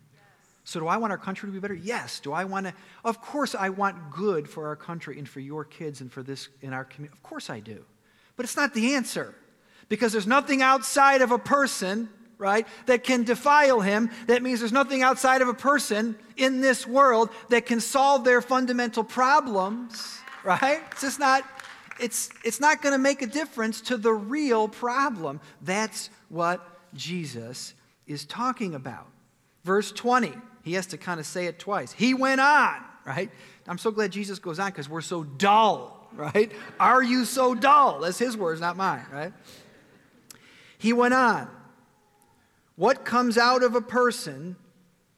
So, 0.67 0.79
do 0.79 0.88
I 0.88 0.97
want 0.97 1.12
our 1.12 1.17
country 1.19 1.47
to 1.47 1.53
be 1.53 1.60
better? 1.60 1.75
Yes. 1.75 2.19
Do 2.19 2.34
I 2.34 2.43
want 2.43 2.65
to? 2.65 2.73
Of 3.03 3.21
course, 3.21 3.53
I 3.53 3.69
want 3.69 4.10
good 4.10 4.49
for 4.49 4.65
our 4.67 4.75
country 4.75 5.19
and 5.19 5.29
for 5.29 5.39
your 5.39 5.63
kids 5.63 6.01
and 6.01 6.12
for 6.12 6.23
this 6.23 6.49
in 6.62 6.73
our 6.73 6.84
community. 6.84 7.15
Of 7.15 7.21
course, 7.21 7.51
I 7.51 7.60
do. 7.60 7.86
But 8.36 8.45
it's 8.45 8.58
not 8.58 8.73
the 8.73 8.95
answer 8.95 9.36
because 9.89 10.12
there's 10.12 10.25
nothing 10.25 10.63
outside 10.63 11.21
of 11.21 11.29
a 11.31 11.38
person, 11.38 12.10
right, 12.37 12.67
that 12.85 13.03
can 13.03 13.23
defile 13.23 13.81
him. 13.81 14.09
That 14.27 14.43
means 14.43 14.59
there's 14.59 14.71
nothing 14.71 15.01
outside 15.01 15.41
of 15.41 15.47
a 15.47 15.53
person 15.53 16.15
in 16.37 16.61
this 16.61 16.85
world 16.85 17.29
that 17.49 17.65
can 17.65 17.79
solve 17.79 18.23
their 18.23 18.41
fundamental 18.41 19.03
problems, 19.03 20.19
right? 20.43 20.81
It's 20.91 21.01
just 21.01 21.19
not. 21.19 21.43
It's, 21.97 22.29
it's 22.43 22.59
not 22.59 22.81
going 22.81 22.91
to 22.91 22.99
make 22.99 23.21
a 23.21 23.25
difference 23.25 23.79
to 23.81 23.95
the 23.95 24.11
real 24.11 24.67
problem. 24.67 25.39
That's 25.61 26.09
what 26.27 26.61
Jesus 26.93 27.73
is 28.05 28.25
talking 28.25 28.75
about. 28.75 29.07
Verse 29.63 29.93
20 29.93 30.33
he 30.65 30.73
has 30.73 30.87
to 30.87 30.97
kind 30.97 31.19
of 31.19 31.27
say 31.27 31.45
it 31.45 31.59
twice. 31.59 31.91
He 31.91 32.15
went 32.15 32.41
on, 32.41 32.83
right? 33.05 33.29
I'm 33.67 33.77
so 33.77 33.91
glad 33.91 34.11
Jesus 34.11 34.39
goes 34.39 34.57
on 34.57 34.71
because 34.71 34.89
we're 34.89 35.01
so 35.01 35.23
dull, 35.23 36.09
right? 36.15 36.51
Are 36.79 37.03
you 37.03 37.23
so 37.25 37.53
dull? 37.53 37.99
That's 37.99 38.17
his 38.17 38.35
words, 38.35 38.59
not 38.59 38.75
mine, 38.75 39.05
right? 39.13 39.31
He 40.79 40.91
went 40.91 41.13
on. 41.13 41.47
What 42.75 43.05
comes 43.05 43.38
out 43.38 43.63
of 43.63 43.75
a 43.75 43.81
person 43.81 44.55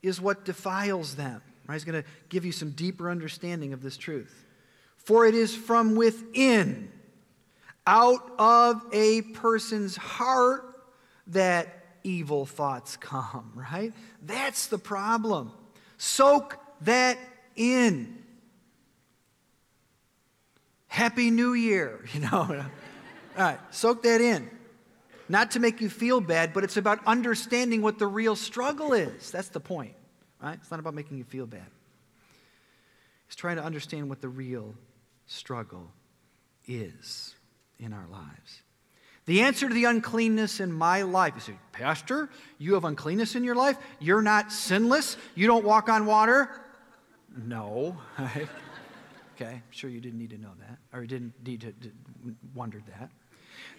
is 0.03 0.21
what 0.21 0.45
defiles 0.45 1.15
them. 1.15 1.41
Right? 1.67 1.75
He's 1.75 1.83
going 1.83 2.01
to 2.01 2.09
give 2.29 2.45
you 2.45 2.51
some 2.51 2.71
deeper 2.71 3.09
understanding 3.09 3.73
of 3.73 3.81
this 3.81 3.97
truth. 3.97 4.45
For 4.97 5.25
it 5.25 5.35
is 5.35 5.55
from 5.55 5.95
within, 5.95 6.91
out 7.85 8.31
of 8.37 8.81
a 8.91 9.21
person's 9.21 9.95
heart, 9.95 10.63
that 11.27 11.85
evil 12.03 12.45
thoughts 12.45 12.97
come, 12.97 13.51
right? 13.55 13.93
That's 14.25 14.67
the 14.67 14.77
problem. 14.77 15.51
Soak 15.97 16.57
that 16.81 17.17
in. 17.55 18.23
Happy 20.87 21.31
New 21.31 21.53
Year, 21.53 22.05
you 22.13 22.21
know. 22.21 22.65
All 23.37 23.43
right, 23.43 23.59
soak 23.71 24.03
that 24.03 24.21
in. 24.21 24.49
Not 25.29 25.51
to 25.51 25.59
make 25.59 25.81
you 25.81 25.89
feel 25.89 26.21
bad, 26.21 26.53
but 26.53 26.63
it's 26.63 26.77
about 26.77 26.99
understanding 27.05 27.81
what 27.81 27.99
the 27.99 28.07
real 28.07 28.35
struggle 28.35 28.93
is. 28.93 29.31
That's 29.31 29.49
the 29.49 29.59
point, 29.59 29.93
right? 30.41 30.57
It's 30.61 30.71
not 30.71 30.79
about 30.79 30.93
making 30.93 31.17
you 31.17 31.23
feel 31.23 31.45
bad. 31.45 31.67
It's 33.27 33.35
trying 33.35 33.57
to 33.57 33.63
understand 33.63 34.09
what 34.09 34.21
the 34.21 34.29
real 34.29 34.73
struggle 35.25 35.91
is 36.65 37.35
in 37.79 37.93
our 37.93 38.07
lives. 38.09 38.61
The 39.25 39.41
answer 39.41 39.67
to 39.67 39.73
the 39.73 39.83
uncleanness 39.83 40.61
in 40.61 40.71
my 40.71 41.01
life, 41.01 41.33
you 41.35 41.41
say, 41.41 41.59
Pastor, 41.73 42.29
you 42.57 42.75
have 42.75 42.85
uncleanness 42.85 43.35
in 43.35 43.43
your 43.43 43.55
life? 43.55 43.77
You're 43.99 44.21
not 44.21 44.53
sinless? 44.53 45.17
You 45.35 45.47
don't 45.47 45.65
walk 45.65 45.89
on 45.89 46.05
water? 46.05 46.49
No. 47.35 47.97
okay, 48.19 48.47
I'm 49.39 49.63
sure 49.69 49.89
you 49.89 49.99
didn't 49.99 50.17
need 50.17 50.29
to 50.29 50.37
know 50.37 50.53
that, 50.59 50.77
or 50.93 51.01
you 51.01 51.07
didn't 51.07 51.33
need 51.45 51.59
to, 51.61 51.73
to 51.73 51.91
wondered 52.55 52.83
that. 52.87 53.11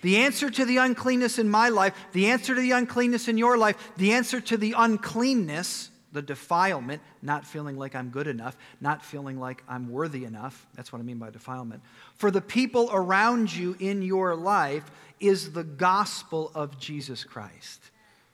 The 0.03 0.19
answer 0.19 0.51
to 0.51 0.65
the 0.65 0.79
uncleanness 0.79 1.39
in 1.39 1.49
my 1.49 1.69
life, 1.69 1.95
the 2.13 2.27
answer 2.27 2.55
to 2.55 2.61
the 2.61 2.73
uncleanness 2.73 3.29
in 3.29 3.39
your 3.39 3.59
life, 3.59 3.93
the 3.97 4.13
answer 4.13 4.41
to 4.41 4.57
the 4.57 4.75
uncleanness 4.77 5.91
the 6.13 6.23
defilement, 6.23 7.03
not 7.21 7.47
feeling 7.47 7.77
like 7.77 7.95
I'm 7.95 8.09
good 8.11 8.27
enough, 8.27 8.57
not 8.81 9.05
feeling 9.05 9.39
like 9.39 9.63
I'm 9.69 9.91
worthy 9.91 10.25
enough. 10.25 10.67
That's 10.75 10.93
what 10.93 11.01
I 11.01 11.03
mean 11.03 11.19
by 11.19 11.31
defilement. 11.31 11.83
For 12.15 12.31
the 12.31 12.41
people 12.41 12.89
around 12.93 13.55
you 13.55 13.77
in 13.79 14.03
your 14.03 14.35
life 14.35 14.91
is 15.21 15.53
the 15.53 15.65
gospel 15.65 16.51
of 16.55 16.79
Jesus 16.79 17.25
Christ. 17.25 17.91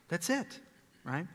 That's 0.07 0.29
it, 0.29 0.59
right? 1.03 1.27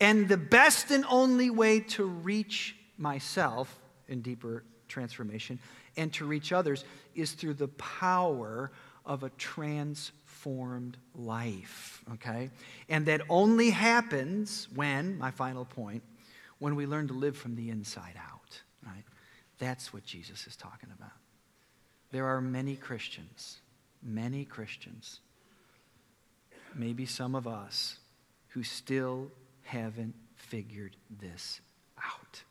And 0.00 0.28
the 0.28 0.36
best 0.36 0.90
and 0.90 1.04
only 1.08 1.50
way 1.50 1.80
to 1.80 2.04
reach 2.04 2.76
myself 2.96 3.78
in 4.08 4.22
deeper 4.22 4.64
transformation 4.94 5.58
and 5.96 6.12
to 6.12 6.24
reach 6.24 6.52
others 6.52 6.84
is 7.14 7.32
through 7.32 7.54
the 7.54 7.68
power 7.68 8.70
of 9.04 9.22
a 9.22 9.30
transformed 9.30 10.96
life, 11.14 12.02
okay? 12.14 12.50
And 12.88 13.04
that 13.06 13.20
only 13.28 13.70
happens 13.70 14.68
when, 14.74 15.18
my 15.18 15.30
final 15.30 15.64
point, 15.64 16.02
when 16.58 16.76
we 16.76 16.86
learn 16.86 17.08
to 17.08 17.14
live 17.14 17.36
from 17.36 17.56
the 17.56 17.70
inside 17.70 18.14
out, 18.16 18.62
right? 18.86 19.04
That's 19.58 19.92
what 19.92 20.04
Jesus 20.04 20.46
is 20.46 20.56
talking 20.56 20.90
about. 20.96 21.12
There 22.12 22.26
are 22.26 22.40
many 22.40 22.76
Christians, 22.76 23.58
many 24.02 24.44
Christians, 24.44 25.20
maybe 26.74 27.04
some 27.04 27.34
of 27.34 27.46
us, 27.46 27.98
who 28.48 28.62
still 28.62 29.30
haven't 29.64 30.14
figured 30.36 30.96
this 31.20 31.60
out. 31.98 32.44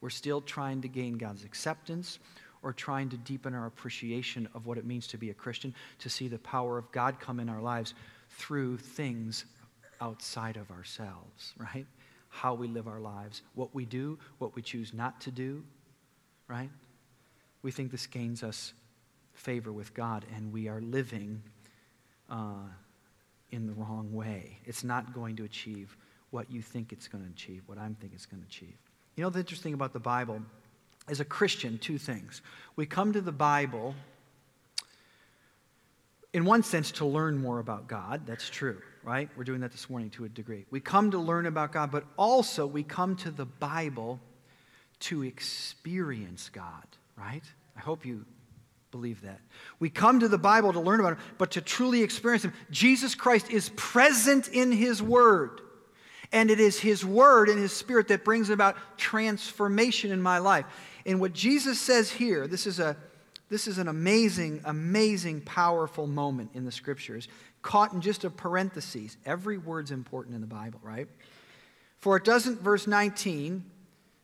We're 0.00 0.10
still 0.10 0.40
trying 0.40 0.82
to 0.82 0.88
gain 0.88 1.14
God's 1.14 1.44
acceptance 1.44 2.18
or 2.62 2.72
trying 2.72 3.08
to 3.10 3.16
deepen 3.16 3.54
our 3.54 3.66
appreciation 3.66 4.48
of 4.54 4.66
what 4.66 4.78
it 4.78 4.84
means 4.84 5.06
to 5.08 5.18
be 5.18 5.30
a 5.30 5.34
Christian, 5.34 5.74
to 5.98 6.10
see 6.10 6.28
the 6.28 6.38
power 6.38 6.78
of 6.78 6.90
God 6.92 7.18
come 7.20 7.40
in 7.40 7.48
our 7.48 7.60
lives 7.60 7.94
through 8.30 8.78
things 8.78 9.44
outside 10.00 10.56
of 10.56 10.70
ourselves, 10.70 11.54
right? 11.56 11.86
How 12.28 12.54
we 12.54 12.68
live 12.68 12.86
our 12.86 13.00
lives, 13.00 13.42
what 13.54 13.74
we 13.74 13.84
do, 13.84 14.18
what 14.38 14.54
we 14.54 14.62
choose 14.62 14.92
not 14.94 15.20
to 15.22 15.30
do, 15.30 15.64
right? 16.48 16.70
We 17.62 17.70
think 17.70 17.90
this 17.90 18.06
gains 18.06 18.42
us 18.42 18.72
favor 19.34 19.72
with 19.72 19.94
God, 19.94 20.24
and 20.36 20.52
we 20.52 20.68
are 20.68 20.80
living 20.80 21.42
uh, 22.28 22.68
in 23.50 23.66
the 23.66 23.72
wrong 23.72 24.12
way. 24.12 24.58
It's 24.64 24.84
not 24.84 25.12
going 25.14 25.36
to 25.36 25.44
achieve 25.44 25.96
what 26.30 26.50
you 26.50 26.62
think 26.62 26.92
it's 26.92 27.08
going 27.08 27.24
to 27.24 27.30
achieve, 27.30 27.62
what 27.66 27.78
I'm 27.78 27.94
thinking 27.94 28.16
it's 28.16 28.26
going 28.26 28.42
to 28.42 28.46
achieve. 28.46 28.78
You 29.20 29.26
know, 29.26 29.30
the 29.30 29.40
interesting 29.40 29.74
about 29.74 29.92
the 29.92 30.00
Bible 30.00 30.40
as 31.06 31.20
a 31.20 31.26
Christian, 31.26 31.76
two 31.76 31.98
things. 31.98 32.40
We 32.74 32.86
come 32.86 33.12
to 33.12 33.20
the 33.20 33.30
Bible, 33.30 33.94
in 36.32 36.46
one 36.46 36.62
sense, 36.62 36.90
to 36.92 37.04
learn 37.04 37.36
more 37.36 37.58
about 37.58 37.86
God. 37.86 38.22
That's 38.24 38.48
true, 38.48 38.80
right? 39.04 39.28
We're 39.36 39.44
doing 39.44 39.60
that 39.60 39.72
this 39.72 39.90
morning 39.90 40.08
to 40.12 40.24
a 40.24 40.28
degree. 40.30 40.64
We 40.70 40.80
come 40.80 41.10
to 41.10 41.18
learn 41.18 41.44
about 41.44 41.70
God, 41.70 41.90
but 41.90 42.04
also 42.16 42.66
we 42.66 42.82
come 42.82 43.14
to 43.16 43.30
the 43.30 43.44
Bible 43.44 44.20
to 45.00 45.22
experience 45.22 46.48
God, 46.48 46.86
right? 47.14 47.44
I 47.76 47.80
hope 47.80 48.06
you 48.06 48.24
believe 48.90 49.20
that. 49.20 49.42
We 49.80 49.90
come 49.90 50.20
to 50.20 50.28
the 50.28 50.38
Bible 50.38 50.72
to 50.72 50.80
learn 50.80 50.98
about 50.98 51.18
Him, 51.18 51.24
but 51.36 51.50
to 51.50 51.60
truly 51.60 52.02
experience 52.02 52.42
Him. 52.42 52.54
Jesus 52.70 53.14
Christ 53.14 53.50
is 53.50 53.68
present 53.76 54.48
in 54.48 54.72
His 54.72 55.02
Word. 55.02 55.60
And 56.32 56.50
it 56.50 56.60
is 56.60 56.78
His 56.78 57.04
Word 57.04 57.48
and 57.48 57.58
His 57.58 57.72
Spirit 57.72 58.08
that 58.08 58.24
brings 58.24 58.50
about 58.50 58.76
transformation 58.96 60.12
in 60.12 60.22
my 60.22 60.38
life. 60.38 60.64
And 61.06 61.20
what 61.20 61.32
Jesus 61.32 61.80
says 61.80 62.10
here, 62.10 62.46
this 62.46 62.66
is, 62.66 62.78
a, 62.78 62.96
this 63.48 63.66
is 63.66 63.78
an 63.78 63.88
amazing, 63.88 64.60
amazing, 64.64 65.40
powerful 65.42 66.06
moment 66.06 66.50
in 66.54 66.64
the 66.64 66.72
scriptures, 66.72 67.28
caught 67.62 67.92
in 67.92 68.00
just 68.00 68.24
a 68.24 68.30
parenthesis. 68.30 69.16
Every 69.26 69.58
word's 69.58 69.90
important 69.90 70.34
in 70.34 70.40
the 70.40 70.46
Bible, 70.46 70.80
right? 70.82 71.08
For 71.98 72.16
it 72.16 72.24
doesn't, 72.24 72.60
verse 72.60 72.86
19, 72.86 73.64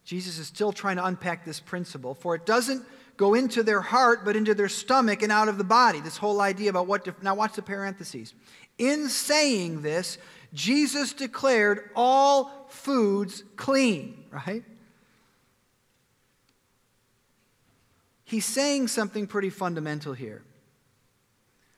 Jesus 0.04 0.38
is 0.38 0.46
still 0.46 0.72
trying 0.72 0.96
to 0.96 1.04
unpack 1.04 1.44
this 1.44 1.58
principle. 1.58 2.14
For 2.14 2.34
it 2.34 2.46
doesn't 2.46 2.86
go 3.16 3.34
into 3.34 3.62
their 3.62 3.80
heart, 3.80 4.24
but 4.24 4.36
into 4.36 4.54
their 4.54 4.68
stomach 4.68 5.22
and 5.22 5.32
out 5.32 5.48
of 5.48 5.58
the 5.58 5.64
body. 5.64 6.00
This 6.00 6.16
whole 6.16 6.40
idea 6.40 6.70
about 6.70 6.86
what. 6.86 7.22
now, 7.22 7.34
watch 7.34 7.54
the 7.54 7.62
parentheses. 7.62 8.32
In 8.78 9.08
saying 9.08 9.82
this, 9.82 10.18
Jesus 10.52 11.12
declared 11.12 11.90
all 11.94 12.66
foods 12.68 13.42
clean, 13.56 14.24
right? 14.30 14.64
he's 18.26 18.44
saying 18.44 18.88
something 18.88 19.26
pretty 19.26 19.50
fundamental 19.50 20.12
here. 20.12 20.42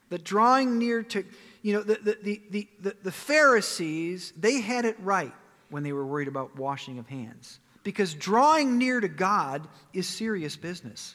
That 0.08 0.24
drawing 0.24 0.78
near 0.78 1.02
to, 1.04 1.24
you 1.62 1.74
know, 1.74 1.82
the, 1.82 1.98
the, 2.02 2.40
the, 2.50 2.68
the, 2.80 2.96
the 3.04 3.12
Pharisees, 3.12 4.32
they 4.36 4.60
had 4.60 4.84
it 4.84 4.96
right 5.00 5.34
when 5.68 5.82
they 5.82 5.92
were 5.92 6.04
worried 6.04 6.28
about 6.28 6.56
washing 6.56 6.98
of 6.98 7.06
hands. 7.06 7.60
Because 7.84 8.14
drawing 8.14 8.78
near 8.78 9.00
to 9.00 9.08
God 9.08 9.68
is 9.92 10.06
serious 10.06 10.56
business. 10.56 11.14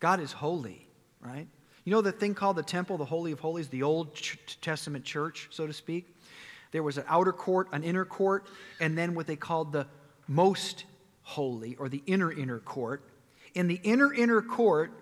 God 0.00 0.20
is 0.20 0.32
holy, 0.32 0.88
right? 1.20 1.46
You 1.84 1.92
know 1.92 2.00
the 2.00 2.12
thing 2.12 2.34
called 2.34 2.56
the 2.56 2.62
temple, 2.62 2.96
the 2.96 3.04
Holy 3.04 3.32
of 3.32 3.40
Holies, 3.40 3.68
the 3.68 3.82
Old 3.82 4.18
Testament 4.62 5.04
church, 5.04 5.48
so 5.50 5.66
to 5.66 5.72
speak? 5.72 6.08
There 6.72 6.82
was 6.82 6.98
an 6.98 7.04
outer 7.08 7.32
court, 7.32 7.68
an 7.72 7.82
inner 7.82 8.04
court, 8.04 8.46
and 8.80 8.96
then 8.96 9.14
what 9.14 9.26
they 9.26 9.36
called 9.36 9.72
the 9.72 9.86
most 10.28 10.84
holy, 11.22 11.76
or 11.76 11.88
the 11.88 12.02
inner 12.06 12.32
inner 12.32 12.58
court 12.58 13.02
in 13.54 13.66
the 13.66 13.80
inner, 13.82 14.12
inner 14.12 14.42
court, 14.42 14.92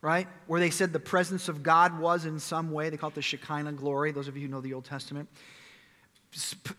right, 0.00 0.28
where 0.46 0.60
they 0.60 0.70
said 0.70 0.92
the 0.92 1.00
presence 1.00 1.48
of 1.48 1.62
God 1.62 1.98
was 1.98 2.24
in 2.24 2.38
some 2.38 2.70
way, 2.70 2.90
they 2.90 2.96
call 2.96 3.10
it 3.10 3.14
the 3.14 3.22
Shekinah 3.22 3.72
glory, 3.72 4.12
those 4.12 4.28
of 4.28 4.36
you 4.36 4.42
who 4.42 4.48
know 4.48 4.60
the 4.60 4.74
Old 4.74 4.84
Testament. 4.84 5.28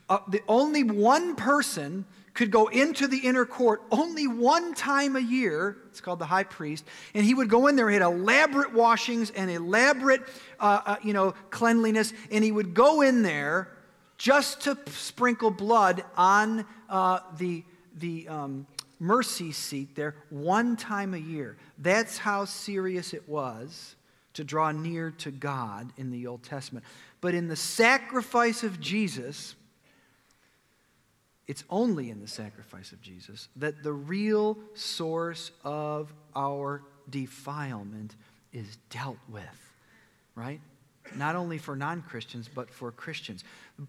Uh, 0.09 0.19
the 0.29 0.41
only 0.47 0.83
one 0.83 1.35
person 1.35 2.05
could 2.33 2.49
go 2.49 2.67
into 2.67 3.07
the 3.07 3.19
inner 3.19 3.45
court 3.45 3.83
only 3.91 4.25
one 4.25 4.73
time 4.73 5.15
a 5.15 5.19
year. 5.19 5.77
It's 5.89 6.01
called 6.01 6.17
the 6.17 6.25
high 6.25 6.43
priest. 6.43 6.83
And 7.13 7.23
he 7.23 7.35
would 7.35 7.49
go 7.49 7.67
in 7.67 7.75
there, 7.75 7.87
he 7.87 7.93
had 7.93 8.01
elaborate 8.01 8.73
washings 8.73 9.29
and 9.29 9.51
elaborate, 9.51 10.21
uh, 10.59 10.81
uh, 10.85 10.95
you 11.03 11.13
know, 11.13 11.35
cleanliness. 11.51 12.11
And 12.31 12.43
he 12.43 12.51
would 12.51 12.73
go 12.73 13.01
in 13.01 13.21
there 13.21 13.69
just 14.23 14.61
to 14.61 14.77
sprinkle 14.87 15.51
blood 15.51 16.01
on 16.15 16.65
uh, 16.87 17.19
the, 17.37 17.61
the 17.97 18.25
um, 18.29 18.65
mercy 18.97 19.51
seat 19.51 19.93
there 19.97 20.15
one 20.29 20.77
time 20.77 21.13
a 21.13 21.17
year. 21.17 21.57
That's 21.77 22.17
how 22.17 22.45
serious 22.45 23.13
it 23.13 23.27
was 23.27 23.97
to 24.35 24.45
draw 24.45 24.71
near 24.71 25.11
to 25.11 25.29
God 25.29 25.91
in 25.97 26.09
the 26.09 26.25
Old 26.27 26.41
Testament. 26.41 26.85
But 27.19 27.35
in 27.35 27.49
the 27.49 27.57
sacrifice 27.57 28.63
of 28.63 28.79
Jesus, 28.79 29.55
it's 31.45 31.65
only 31.69 32.09
in 32.09 32.21
the 32.21 32.27
sacrifice 32.29 32.93
of 32.93 33.01
Jesus 33.01 33.49
that 33.57 33.83
the 33.83 33.91
real 33.91 34.57
source 34.73 35.51
of 35.65 36.13
our 36.33 36.81
defilement 37.09 38.15
is 38.53 38.77
dealt 38.89 39.19
with, 39.27 39.73
right? 40.33 40.61
Not 41.15 41.35
only 41.35 41.57
for 41.57 41.75
non-Christians, 41.75 42.49
but 42.53 42.69
for 42.69 42.91
Christians. 42.91 43.43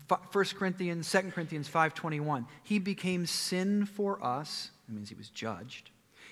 1 0.09 0.21
Corinthians, 0.57 1.11
2 1.11 1.31
Corinthians 1.31 1.69
5.21, 1.69 2.47
he 2.63 2.79
became 2.79 3.25
sin 3.27 3.87
for 3.87 4.23
us, 4.25 4.71
that 4.87 4.95
means 4.95 5.09
he 5.09 5.15
was 5.15 5.31
judged. 5.31 5.91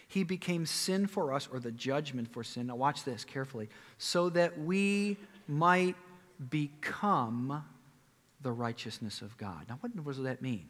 He 0.09 0.25
became 0.25 0.67
sin 0.67 1.07
for 1.07 1.33
us, 1.33 1.49
or 1.51 1.59
the 1.59 1.73
judgment 1.73 2.31
for 2.33 2.45
sin. 2.45 2.67
Now 2.67 2.77
watch 2.77 3.05
this 3.05 3.25
carefully. 3.25 3.69
So 3.97 4.29
that 4.31 4.59
we 4.59 5.17
might 5.49 5.97
become 6.51 7.65
the 8.43 8.53
righteousness 8.53 9.23
of 9.23 9.37
God. 9.39 9.65
Now 9.69 9.79
what 9.81 10.05
does 10.05 10.23
that 10.25 10.43
mean? 10.43 10.69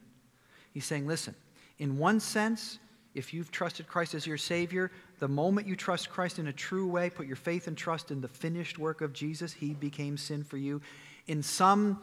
He's 0.73 0.85
saying, 0.85 1.07
listen, 1.09 1.35
in 1.79 1.99
one 1.99 2.21
sense, 2.21 2.79
if 3.15 3.35
you've 3.35 3.51
trusted 3.51 3.87
Christ 3.87 4.15
as 4.15 4.27
your 4.27 4.39
Savior, 4.39 4.91
the 5.19 5.29
moment 5.29 5.67
you 5.67 5.77
trust 5.77 6.11
Christ 6.11 6.39
in 6.39 6.47
a 6.47 6.53
true 6.53 6.87
way, 6.87 7.11
put 7.11 7.27
your 7.27 7.37
faith 7.37 7.67
and 7.67 7.77
trust 7.77 8.11
in 8.11 8.21
the 8.21 8.29
finished 8.29 8.79
work 8.79 9.01
of 9.01 9.13
Jesus, 9.13 9.53
He 9.53 9.75
became 9.75 10.17
sin 10.17 10.45
for 10.45 10.57
you. 10.57 10.81
In 11.27 11.43
some 11.43 12.01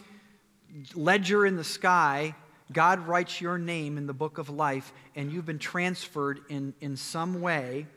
ledger 0.93 1.45
in 1.45 1.56
the 1.56 1.63
sky, 1.63 2.36
God 2.72 3.08
writes 3.08 3.41
your 3.41 3.58
name 3.58 3.98
in 3.98 4.06
the 4.06 4.13
book 4.13 4.38
of 4.38 4.50
life, 4.50 4.93
and 5.15 5.32
you've 5.32 5.45
been 5.45 5.60
transferred 5.60 6.41
in, 6.50 6.74
in 6.82 6.95
some 6.95 7.41
way 7.41 7.88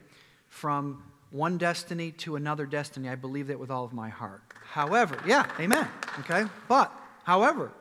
from 0.49 1.03
one 1.31 1.59
destiny 1.59 2.13
to 2.13 2.37
another 2.37 2.67
destiny. 2.67 3.09
I 3.09 3.15
believe 3.15 3.49
that 3.49 3.59
with 3.59 3.71
all 3.71 3.85
of 3.85 3.93
my 3.93 4.09
heart. 4.09 4.43
However, 4.65 5.19
yeah, 5.27 5.47
amen. 5.61 5.89
Okay? 6.21 6.45
But, 6.69 6.93
however, 7.25 7.73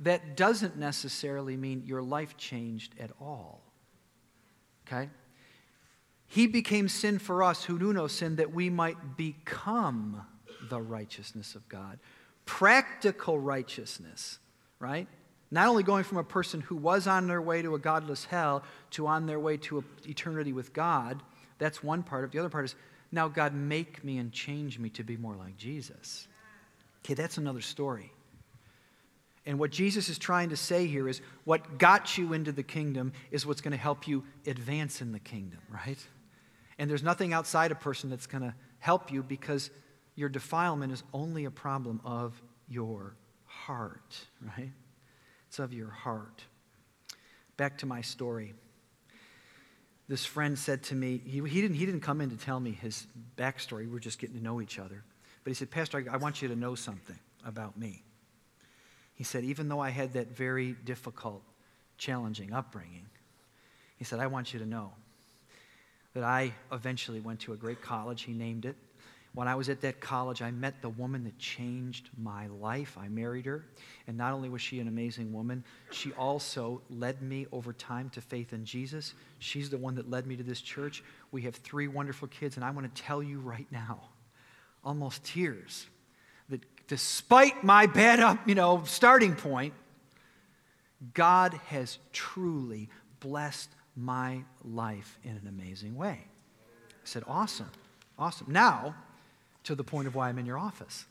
that 0.00 0.36
doesn't 0.36 0.76
necessarily 0.76 1.56
mean 1.56 1.82
your 1.86 2.02
life 2.02 2.36
changed 2.36 2.94
at 2.98 3.10
all. 3.20 3.61
Okay? 4.86 5.08
He 6.26 6.46
became 6.46 6.88
sin 6.88 7.18
for 7.18 7.42
us 7.42 7.64
who 7.64 7.78
knew 7.78 7.92
no 7.92 8.06
sin 8.06 8.36
that 8.36 8.52
we 8.52 8.70
might 8.70 9.16
become 9.16 10.22
the 10.68 10.80
righteousness 10.80 11.54
of 11.54 11.68
God. 11.68 11.98
Practical 12.46 13.38
righteousness, 13.38 14.38
right? 14.78 15.06
Not 15.50 15.68
only 15.68 15.82
going 15.82 16.04
from 16.04 16.18
a 16.18 16.24
person 16.24 16.62
who 16.62 16.76
was 16.76 17.06
on 17.06 17.26
their 17.26 17.42
way 17.42 17.60
to 17.60 17.74
a 17.74 17.78
godless 17.78 18.24
hell 18.24 18.62
to 18.92 19.06
on 19.06 19.26
their 19.26 19.38
way 19.38 19.58
to 19.58 19.84
eternity 20.06 20.54
with 20.54 20.72
God. 20.72 21.22
That's 21.58 21.82
one 21.82 22.02
part 22.02 22.24
of 22.24 22.30
it. 22.30 22.32
The 22.32 22.38
other 22.38 22.48
part 22.48 22.64
is 22.64 22.74
now, 23.12 23.28
God, 23.28 23.52
make 23.52 24.02
me 24.02 24.16
and 24.16 24.32
change 24.32 24.78
me 24.78 24.88
to 24.90 25.04
be 25.04 25.18
more 25.18 25.36
like 25.36 25.58
Jesus. 25.58 26.26
Okay, 27.04 27.12
that's 27.12 27.36
another 27.36 27.60
story. 27.60 28.10
And 29.44 29.58
what 29.58 29.70
Jesus 29.70 30.08
is 30.08 30.18
trying 30.18 30.50
to 30.50 30.56
say 30.56 30.86
here 30.86 31.08
is 31.08 31.20
what 31.44 31.78
got 31.78 32.16
you 32.16 32.32
into 32.32 32.52
the 32.52 32.62
kingdom 32.62 33.12
is 33.30 33.44
what's 33.44 33.60
going 33.60 33.72
to 33.72 33.76
help 33.76 34.06
you 34.06 34.24
advance 34.46 35.00
in 35.00 35.10
the 35.12 35.18
kingdom, 35.18 35.58
right? 35.68 35.98
And 36.78 36.88
there's 36.88 37.02
nothing 37.02 37.32
outside 37.32 37.72
a 37.72 37.76
person 37.76 38.08
that's 38.08 38.26
going 38.26 38.42
to 38.42 38.54
help 38.78 39.10
you 39.10 39.22
because 39.22 39.70
your 40.14 40.28
defilement 40.28 40.92
is 40.92 41.02
only 41.12 41.44
a 41.44 41.50
problem 41.50 42.00
of 42.04 42.40
your 42.68 43.16
heart, 43.44 44.16
right? 44.56 44.70
It's 45.48 45.58
of 45.58 45.72
your 45.72 45.90
heart. 45.90 46.44
Back 47.56 47.78
to 47.78 47.86
my 47.86 48.00
story. 48.00 48.54
This 50.08 50.24
friend 50.24 50.58
said 50.58 50.82
to 50.84 50.94
me, 50.94 51.20
he, 51.24 51.40
he, 51.40 51.60
didn't, 51.60 51.76
he 51.76 51.86
didn't 51.86 52.00
come 52.00 52.20
in 52.20 52.30
to 52.30 52.36
tell 52.36 52.60
me 52.60 52.72
his 52.72 53.06
backstory. 53.36 53.80
We 53.80 53.88
were 53.88 54.00
just 54.00 54.18
getting 54.18 54.36
to 54.36 54.42
know 54.42 54.60
each 54.60 54.78
other. 54.78 55.02
But 55.42 55.50
he 55.50 55.54
said, 55.54 55.70
Pastor, 55.70 56.04
I, 56.08 56.14
I 56.14 56.16
want 56.16 56.42
you 56.42 56.48
to 56.48 56.56
know 56.56 56.74
something 56.74 57.18
about 57.44 57.78
me. 57.78 58.02
He 59.22 59.24
said, 59.24 59.44
even 59.44 59.68
though 59.68 59.78
I 59.78 59.90
had 59.90 60.14
that 60.14 60.36
very 60.36 60.72
difficult, 60.84 61.44
challenging 61.96 62.52
upbringing, 62.52 63.06
he 63.96 64.04
said, 64.04 64.18
I 64.18 64.26
want 64.26 64.52
you 64.52 64.58
to 64.58 64.66
know 64.66 64.90
that 66.12 66.24
I 66.24 66.52
eventually 66.72 67.20
went 67.20 67.38
to 67.42 67.52
a 67.52 67.56
great 67.56 67.80
college. 67.80 68.22
He 68.22 68.32
named 68.32 68.64
it. 68.64 68.74
When 69.32 69.46
I 69.46 69.54
was 69.54 69.68
at 69.68 69.80
that 69.82 70.00
college, 70.00 70.42
I 70.42 70.50
met 70.50 70.82
the 70.82 70.88
woman 70.88 71.22
that 71.22 71.38
changed 71.38 72.10
my 72.20 72.48
life. 72.48 72.98
I 73.00 73.06
married 73.06 73.46
her. 73.46 73.64
And 74.08 74.18
not 74.18 74.32
only 74.32 74.48
was 74.48 74.60
she 74.60 74.80
an 74.80 74.88
amazing 74.88 75.32
woman, 75.32 75.62
she 75.92 76.12
also 76.14 76.82
led 76.90 77.22
me 77.22 77.46
over 77.52 77.72
time 77.72 78.10
to 78.14 78.20
faith 78.20 78.52
in 78.52 78.64
Jesus. 78.64 79.14
She's 79.38 79.70
the 79.70 79.78
one 79.78 79.94
that 79.94 80.10
led 80.10 80.26
me 80.26 80.34
to 80.34 80.42
this 80.42 80.60
church. 80.60 81.04
We 81.30 81.42
have 81.42 81.54
three 81.54 81.86
wonderful 81.86 82.26
kids. 82.26 82.56
And 82.56 82.64
I 82.64 82.72
want 82.72 82.92
to 82.92 83.02
tell 83.02 83.22
you 83.22 83.38
right 83.38 83.68
now, 83.70 84.00
almost 84.82 85.22
tears, 85.22 85.86
despite 86.92 87.64
my 87.64 87.86
bad 87.86 88.20
up, 88.20 88.46
you 88.46 88.54
know, 88.54 88.82
starting 88.84 89.34
point, 89.34 89.72
God 91.14 91.58
has 91.68 91.96
truly 92.12 92.90
blessed 93.18 93.70
my 93.96 94.42
life 94.62 95.18
in 95.24 95.30
an 95.30 95.46
amazing 95.48 95.96
way. 95.96 96.18
I 96.20 97.04
said, 97.04 97.24
Awesome, 97.26 97.70
awesome. 98.18 98.48
Now, 98.50 98.94
to 99.64 99.74
the 99.74 99.82
point 99.82 100.06
of 100.06 100.14
why 100.14 100.28
I'm 100.28 100.38
in 100.38 100.44
your 100.44 100.58
office. 100.58 101.06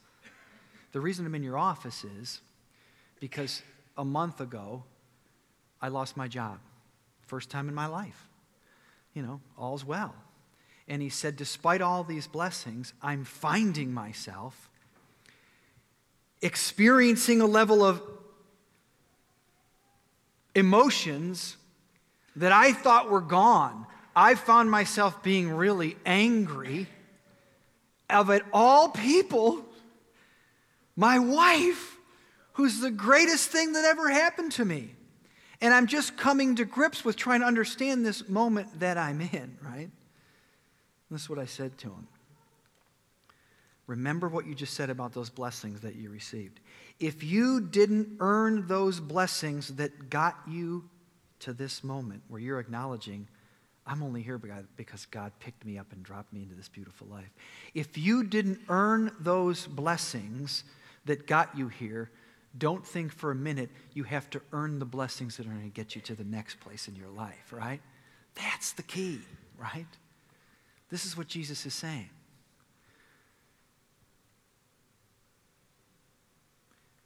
The 0.92 1.00
reason 1.00 1.26
I'm 1.26 1.34
in 1.34 1.42
your 1.42 1.58
office 1.58 2.04
is 2.04 2.40
because 3.18 3.60
a 3.98 4.04
month 4.04 4.40
ago, 4.40 4.84
I 5.80 5.88
lost 5.88 6.16
my 6.16 6.28
job. 6.28 6.60
First 7.22 7.50
time 7.50 7.68
in 7.68 7.74
my 7.74 7.86
life. 7.86 8.28
You 9.14 9.22
know, 9.22 9.40
all's 9.58 9.84
well. 9.84 10.14
And 10.86 11.02
he 11.02 11.08
said, 11.08 11.34
despite 11.34 11.82
all 11.82 12.04
these 12.04 12.28
blessings, 12.28 12.92
I'm 13.02 13.24
finding 13.24 13.92
myself 13.92 14.68
experiencing 16.42 17.40
a 17.40 17.46
level 17.46 17.84
of 17.84 18.02
emotions 20.54 21.56
that 22.36 22.52
I 22.52 22.72
thought 22.72 23.10
were 23.10 23.20
gone. 23.20 23.86
I 24.14 24.34
found 24.34 24.70
myself 24.70 25.22
being 25.22 25.50
really 25.50 25.96
angry 26.04 26.88
of 28.10 28.28
it 28.30 28.42
all 28.52 28.90
people, 28.90 29.64
my 30.96 31.18
wife, 31.18 31.96
who's 32.54 32.80
the 32.80 32.90
greatest 32.90 33.48
thing 33.48 33.72
that 33.72 33.84
ever 33.84 34.10
happened 34.10 34.52
to 34.52 34.64
me. 34.64 34.90
And 35.62 35.72
I'm 35.72 35.86
just 35.86 36.16
coming 36.16 36.56
to 36.56 36.64
grips 36.64 37.04
with 37.04 37.16
trying 37.16 37.40
to 37.40 37.46
understand 37.46 38.04
this 38.04 38.28
moment 38.28 38.80
that 38.80 38.98
I'm 38.98 39.20
in, 39.20 39.56
right? 39.62 39.90
This 41.10 41.22
is 41.22 41.30
what 41.30 41.38
I 41.38 41.46
said 41.46 41.78
to 41.78 41.88
him. 41.88 42.08
Remember 43.86 44.28
what 44.28 44.46
you 44.46 44.54
just 44.54 44.74
said 44.74 44.90
about 44.90 45.12
those 45.12 45.30
blessings 45.30 45.80
that 45.80 45.96
you 45.96 46.10
received. 46.10 46.60
If 47.00 47.22
you 47.24 47.60
didn't 47.60 48.16
earn 48.20 48.66
those 48.68 49.00
blessings 49.00 49.68
that 49.76 50.08
got 50.08 50.36
you 50.48 50.88
to 51.40 51.52
this 51.52 51.82
moment 51.82 52.22
where 52.28 52.40
you're 52.40 52.60
acknowledging, 52.60 53.26
I'm 53.86 54.02
only 54.02 54.22
here 54.22 54.40
because 54.76 55.06
God 55.06 55.32
picked 55.40 55.64
me 55.64 55.78
up 55.78 55.92
and 55.92 56.02
dropped 56.04 56.32
me 56.32 56.42
into 56.42 56.54
this 56.54 56.68
beautiful 56.68 57.08
life. 57.08 57.30
If 57.74 57.98
you 57.98 58.22
didn't 58.22 58.60
earn 58.68 59.10
those 59.18 59.66
blessings 59.66 60.62
that 61.04 61.26
got 61.26 61.56
you 61.58 61.66
here, 61.66 62.10
don't 62.56 62.86
think 62.86 63.12
for 63.12 63.32
a 63.32 63.34
minute 63.34 63.70
you 63.94 64.04
have 64.04 64.30
to 64.30 64.40
earn 64.52 64.78
the 64.78 64.84
blessings 64.84 65.36
that 65.36 65.46
are 65.46 65.50
going 65.50 65.62
to 65.62 65.68
get 65.68 65.96
you 65.96 66.00
to 66.02 66.14
the 66.14 66.22
next 66.24 66.60
place 66.60 66.86
in 66.86 66.94
your 66.94 67.08
life, 67.08 67.52
right? 67.52 67.80
That's 68.36 68.72
the 68.72 68.82
key, 68.84 69.20
right? 69.58 69.86
This 70.90 71.04
is 71.04 71.16
what 71.16 71.26
Jesus 71.26 71.66
is 71.66 71.74
saying. 71.74 72.10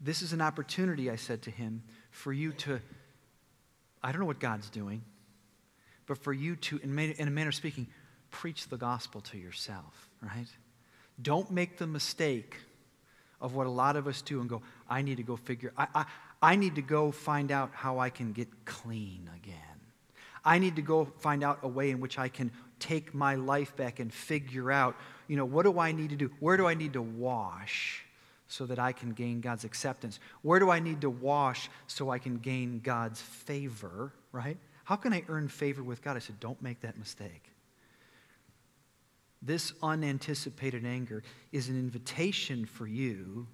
This 0.07 0.23
is 0.23 0.33
an 0.33 0.41
opportunity, 0.41 1.11
I 1.11 1.17
said 1.17 1.43
to 1.43 1.51
him, 1.51 1.83
for 2.13 2.33
you 2.33 2.53
to, 2.53 2.79
I 4.05 4.13
don't 4.13 4.21
know 4.21 4.27
what 4.27 4.39
God's 4.39 4.71
doing, 4.71 5.03
but 6.07 6.17
for 6.17 6.33
you 6.33 6.55
to, 6.55 6.79
in, 6.79 6.91
a 6.93 7.31
manner 7.31 7.49
of 7.49 7.55
speaking, 7.57 7.89
preach 8.31 8.69
the 8.69 8.77
gospel 8.77 9.21
to 9.23 9.37
yourself, 9.37 10.09
right? 10.23 10.47
Don't 11.21 11.51
make 11.51 11.79
the 11.79 11.89
mistake 11.89 12.57
of 13.41 13.57
what 13.57 13.67
a 13.67 13.71
lot 13.71 13.97
of 13.97 14.07
us 14.07 14.23
do 14.23 14.41
and 14.41 14.49
go, 14.49 14.63
I 14.89 15.03
need 15.03 15.17
to 15.17 15.25
go 15.25 15.35
figure, 15.35 15.73
I, 15.77 15.89
I, 15.93 16.05
I 16.41 16.55
need 16.55 16.77
to 16.77 16.83
go 16.83 17.11
find 17.11 17.51
out 17.51 17.73
how 17.73 17.99
I 17.99 18.09
can 18.09 18.33
get 18.33 18.65
clean 18.65 19.29
again. 19.35 19.59
I 20.45 20.61
need 20.61 20.77
to 20.77 20.83
go 20.83 21.07
find 21.19 21.43
out 21.43 21.59
a 21.65 21.69
way 21.69 21.91
in 21.91 21.99
which 21.99 22.17
I 22.17 22.29
can 22.29 22.53
take 22.79 23.13
my 23.13 23.35
life 23.35 23.75
back 23.75 23.99
and 23.99 24.15
figure 24.15 24.71
out, 24.71 24.95
you 25.27 25.37
know, 25.37 25.45
what 25.45 25.65
do 25.65 25.81
I 25.81 25.91
need 25.91 26.11
to 26.11 26.17
do? 26.17 26.31
Where 26.39 26.57
do 26.57 26.69
I 26.69 26.75
need 26.75 26.93
to 26.93 27.03
wash? 27.03 28.06
So 28.49 28.67
that 28.67 28.79
I 28.79 28.93
can 28.93 29.11
gain 29.11 29.41
God's 29.41 29.65
acceptance? 29.65 30.19
Where 30.43 30.59
do 30.59 30.71
I 30.71 30.79
need 30.79 31.01
to 31.01 31.11
wash 31.11 31.69
so 31.87 32.11
I 32.11 32.19
can 32.19 32.39
gain 32.39 32.81
God's 32.83 33.21
favor, 33.21 34.13
right? 34.33 34.57
How 34.85 34.97
can 34.97 35.13
I 35.13 35.25
earn 35.29 35.49
favor 35.49 35.83
with 35.83 36.03
God? 36.03 36.17
I 36.17 36.21
said, 36.21 36.39
don't 36.39 36.61
make 36.63 36.81
that 36.81 36.97
mistake. 36.99 37.51
This 39.43 39.73
unanticipated 39.83 40.85
anger 40.85 41.23
is 41.53 41.69
an 41.69 41.79
invitation 41.79 42.65
for 42.65 42.87
you 42.87 43.47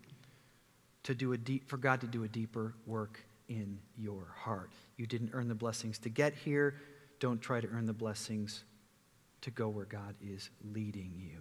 to 1.03 1.15
do 1.15 1.33
a 1.33 1.37
deep, 1.37 1.69
for 1.69 1.77
God 1.77 2.01
to 2.03 2.07
do 2.07 2.25
a 2.25 2.29
deeper 2.29 2.75
work 2.87 3.25
in 3.49 3.79
your 3.99 4.29
heart. 4.37 4.71
You 4.97 5.07
didn't 5.07 5.31
earn 5.33 5.49
the 5.49 5.55
blessings 5.55 5.99
to 6.01 6.09
get 6.09 6.35
here. 6.35 6.77
Don't 7.19 7.41
try 7.41 7.61
to 7.61 7.69
earn 7.69 7.87
the 7.87 7.93
blessings 7.93 8.65
to 9.43 9.51
go 9.51 9.69
where 9.69 9.85
God 9.85 10.15
is 10.23 10.51
leading 10.73 11.13
you. 11.17 11.41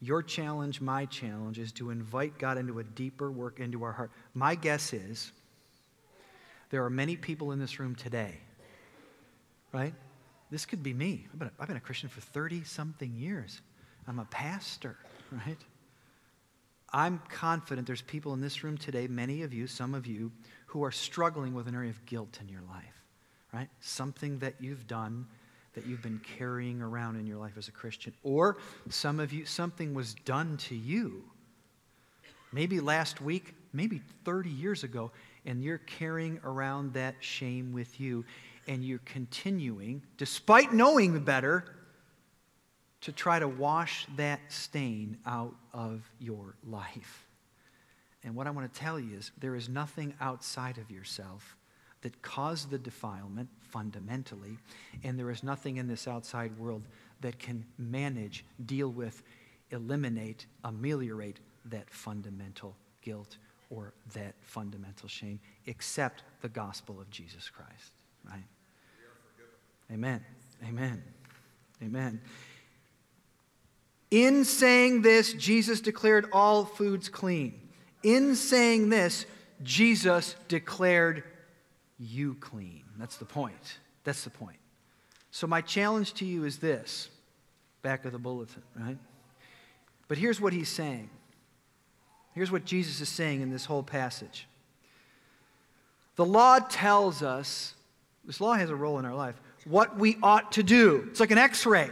Your 0.00 0.22
challenge, 0.22 0.80
my 0.80 1.06
challenge, 1.06 1.58
is 1.58 1.72
to 1.72 1.90
invite 1.90 2.38
God 2.38 2.56
into 2.56 2.78
a 2.78 2.84
deeper 2.84 3.30
work 3.30 3.58
into 3.58 3.82
our 3.82 3.92
heart. 3.92 4.12
My 4.32 4.54
guess 4.54 4.92
is 4.92 5.32
there 6.70 6.84
are 6.84 6.90
many 6.90 7.16
people 7.16 7.52
in 7.52 7.58
this 7.58 7.80
room 7.80 7.94
today, 7.94 8.34
right? 9.72 9.94
This 10.50 10.66
could 10.66 10.82
be 10.82 10.94
me. 10.94 11.26
I've 11.32 11.38
been 11.38 11.48
a, 11.48 11.52
I've 11.60 11.68
been 11.68 11.76
a 11.76 11.80
Christian 11.80 12.08
for 12.08 12.20
30 12.20 12.64
something 12.64 13.12
years. 13.16 13.60
I'm 14.06 14.18
a 14.18 14.24
pastor, 14.26 14.96
right? 15.32 15.58
I'm 16.92 17.20
confident 17.28 17.86
there's 17.86 18.02
people 18.02 18.32
in 18.32 18.40
this 18.40 18.64
room 18.64 18.78
today, 18.78 19.08
many 19.08 19.42
of 19.42 19.52
you, 19.52 19.66
some 19.66 19.94
of 19.94 20.06
you, 20.06 20.32
who 20.66 20.84
are 20.84 20.92
struggling 20.92 21.54
with 21.54 21.68
an 21.68 21.74
area 21.74 21.90
of 21.90 22.06
guilt 22.06 22.38
in 22.40 22.48
your 22.48 22.62
life, 22.62 23.04
right? 23.52 23.68
Something 23.80 24.38
that 24.38 24.54
you've 24.60 24.86
done 24.86 25.26
that 25.78 25.86
you've 25.86 26.02
been 26.02 26.20
carrying 26.36 26.82
around 26.82 27.14
in 27.14 27.24
your 27.24 27.38
life 27.38 27.52
as 27.56 27.68
a 27.68 27.72
Christian. 27.72 28.12
Or 28.24 28.56
some 28.88 29.20
of 29.20 29.32
you, 29.32 29.44
something 29.44 29.94
was 29.94 30.14
done 30.24 30.56
to 30.56 30.74
you. 30.74 31.22
Maybe 32.52 32.80
last 32.80 33.20
week, 33.20 33.54
maybe 33.72 34.02
30 34.24 34.50
years 34.50 34.82
ago, 34.82 35.12
and 35.46 35.62
you're 35.62 35.78
carrying 35.78 36.40
around 36.42 36.94
that 36.94 37.14
shame 37.20 37.72
with 37.72 38.00
you, 38.00 38.24
and 38.66 38.84
you're 38.84 38.98
continuing, 39.04 40.02
despite 40.16 40.72
knowing 40.72 41.20
better, 41.20 41.64
to 43.02 43.12
try 43.12 43.38
to 43.38 43.46
wash 43.46 44.04
that 44.16 44.40
stain 44.48 45.16
out 45.26 45.54
of 45.72 46.10
your 46.18 46.56
life. 46.66 47.28
And 48.24 48.34
what 48.34 48.48
I 48.48 48.50
want 48.50 48.72
to 48.72 48.80
tell 48.80 48.98
you 48.98 49.16
is 49.16 49.30
there 49.38 49.54
is 49.54 49.68
nothing 49.68 50.14
outside 50.20 50.78
of 50.78 50.90
yourself 50.90 51.56
that 52.02 52.22
caused 52.22 52.70
the 52.70 52.78
defilement 52.78 53.48
fundamentally, 53.60 54.58
and 55.02 55.18
there 55.18 55.30
is 55.30 55.42
nothing 55.42 55.76
in 55.76 55.88
this 55.88 56.06
outside 56.06 56.56
world 56.58 56.82
that 57.20 57.38
can 57.38 57.64
manage, 57.76 58.44
deal 58.66 58.88
with, 58.88 59.22
eliminate, 59.70 60.46
ameliorate 60.64 61.40
that 61.66 61.90
fundamental 61.90 62.76
guilt 63.02 63.36
or 63.70 63.92
that 64.14 64.34
fundamental 64.40 65.08
shame 65.08 65.38
except 65.66 66.22
the 66.40 66.48
gospel 66.48 67.00
of 67.00 67.10
Jesus 67.10 67.50
Christ, 67.50 67.92
right? 68.24 68.44
Amen. 69.92 70.24
Amen. 70.66 71.02
Amen. 71.82 72.20
In 74.10 74.44
saying 74.44 75.02
this, 75.02 75.32
Jesus 75.34 75.80
declared 75.80 76.26
all 76.32 76.64
foods 76.64 77.08
clean. 77.08 77.60
In 78.02 78.34
saying 78.36 78.88
this, 78.88 79.26
Jesus 79.62 80.34
declared 80.48 81.24
you 81.98 82.34
clean. 82.34 82.84
That's 82.98 83.16
the 83.16 83.24
point. 83.24 83.78
That's 84.04 84.24
the 84.24 84.30
point. 84.30 84.58
So, 85.30 85.46
my 85.46 85.60
challenge 85.60 86.14
to 86.14 86.24
you 86.24 86.44
is 86.44 86.58
this 86.58 87.10
back 87.82 88.04
of 88.04 88.12
the 88.12 88.18
bulletin, 88.18 88.62
right? 88.78 88.98
But 90.08 90.18
here's 90.18 90.40
what 90.40 90.52
he's 90.52 90.68
saying. 90.68 91.10
Here's 92.34 92.50
what 92.50 92.64
Jesus 92.64 93.00
is 93.00 93.08
saying 93.08 93.40
in 93.40 93.50
this 93.50 93.64
whole 93.64 93.82
passage. 93.82 94.46
The 96.16 96.24
law 96.24 96.58
tells 96.58 97.22
us, 97.22 97.74
this 98.24 98.40
law 98.40 98.54
has 98.54 98.70
a 98.70 98.76
role 98.76 98.98
in 98.98 99.04
our 99.04 99.14
life, 99.14 99.40
what 99.64 99.98
we 99.98 100.16
ought 100.22 100.52
to 100.52 100.62
do. 100.62 101.06
It's 101.10 101.20
like 101.20 101.30
an 101.30 101.38
x 101.38 101.66
ray, 101.66 101.90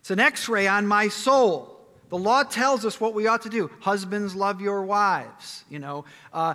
it's 0.00 0.10
an 0.10 0.20
x 0.20 0.48
ray 0.48 0.66
on 0.66 0.86
my 0.86 1.08
soul. 1.08 1.72
The 2.08 2.18
law 2.18 2.44
tells 2.44 2.84
us 2.84 3.00
what 3.00 3.14
we 3.14 3.26
ought 3.26 3.42
to 3.42 3.48
do. 3.48 3.68
Husbands, 3.80 4.36
love 4.36 4.60
your 4.60 4.82
wives. 4.82 5.64
You 5.68 5.80
know, 5.80 6.04
uh, 6.32 6.54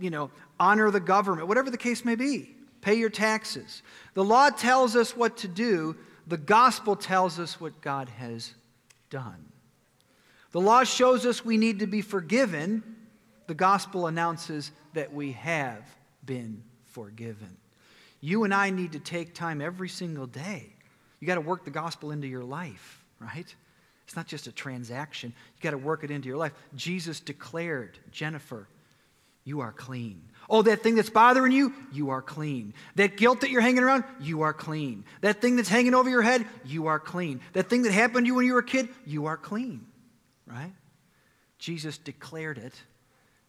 you 0.00 0.08
know, 0.08 0.30
honor 0.58 0.90
the 0.90 1.00
government, 1.00 1.48
whatever 1.48 1.70
the 1.70 1.78
case 1.78 2.04
may 2.04 2.14
be. 2.14 2.54
Pay 2.80 2.94
your 2.94 3.10
taxes. 3.10 3.82
The 4.14 4.24
law 4.24 4.50
tells 4.50 4.94
us 4.96 5.16
what 5.16 5.38
to 5.38 5.48
do. 5.48 5.96
The 6.26 6.36
gospel 6.36 6.96
tells 6.96 7.38
us 7.38 7.60
what 7.60 7.80
God 7.80 8.08
has 8.08 8.54
done. 9.10 9.44
The 10.52 10.60
law 10.60 10.84
shows 10.84 11.26
us 11.26 11.44
we 11.44 11.56
need 11.56 11.80
to 11.80 11.86
be 11.86 12.00
forgiven. 12.00 12.82
The 13.46 13.54
gospel 13.54 14.06
announces 14.06 14.72
that 14.94 15.12
we 15.12 15.32
have 15.32 15.82
been 16.24 16.62
forgiven. 16.86 17.56
You 18.20 18.44
and 18.44 18.54
I 18.54 18.70
need 18.70 18.92
to 18.92 18.98
take 18.98 19.34
time 19.34 19.60
every 19.60 19.88
single 19.88 20.26
day. 20.26 20.72
You 21.20 21.26
got 21.26 21.34
to 21.36 21.40
work 21.40 21.64
the 21.64 21.70
gospel 21.70 22.10
into 22.10 22.26
your 22.26 22.44
life, 22.44 23.04
right? 23.20 23.54
It's 24.06 24.16
not 24.16 24.26
just 24.26 24.46
a 24.46 24.52
transaction. 24.52 25.32
You 25.56 25.62
got 25.62 25.72
to 25.72 25.78
work 25.78 26.04
it 26.04 26.10
into 26.10 26.28
your 26.28 26.38
life. 26.38 26.52
Jesus 26.74 27.20
declared, 27.20 27.98
Jennifer, 28.12 28.68
you 29.44 29.60
are 29.60 29.72
clean. 29.72 30.22
Oh, 30.48 30.62
that 30.62 30.82
thing 30.82 30.94
that's 30.94 31.10
bothering 31.10 31.52
you, 31.52 31.72
you 31.92 32.10
are 32.10 32.22
clean. 32.22 32.74
That 32.94 33.16
guilt 33.16 33.40
that 33.40 33.50
you're 33.50 33.60
hanging 33.60 33.82
around, 33.82 34.04
you 34.20 34.42
are 34.42 34.52
clean. 34.52 35.04
That 35.20 35.40
thing 35.40 35.56
that's 35.56 35.68
hanging 35.68 35.94
over 35.94 36.08
your 36.08 36.22
head, 36.22 36.46
you 36.64 36.86
are 36.86 37.00
clean. 37.00 37.40
That 37.52 37.68
thing 37.68 37.82
that 37.82 37.92
happened 37.92 38.26
to 38.26 38.28
you 38.28 38.34
when 38.34 38.46
you 38.46 38.52
were 38.54 38.60
a 38.60 38.64
kid, 38.64 38.88
you 39.04 39.26
are 39.26 39.36
clean. 39.36 39.86
Right? 40.46 40.72
Jesus 41.58 41.98
declared 41.98 42.58
it. 42.58 42.74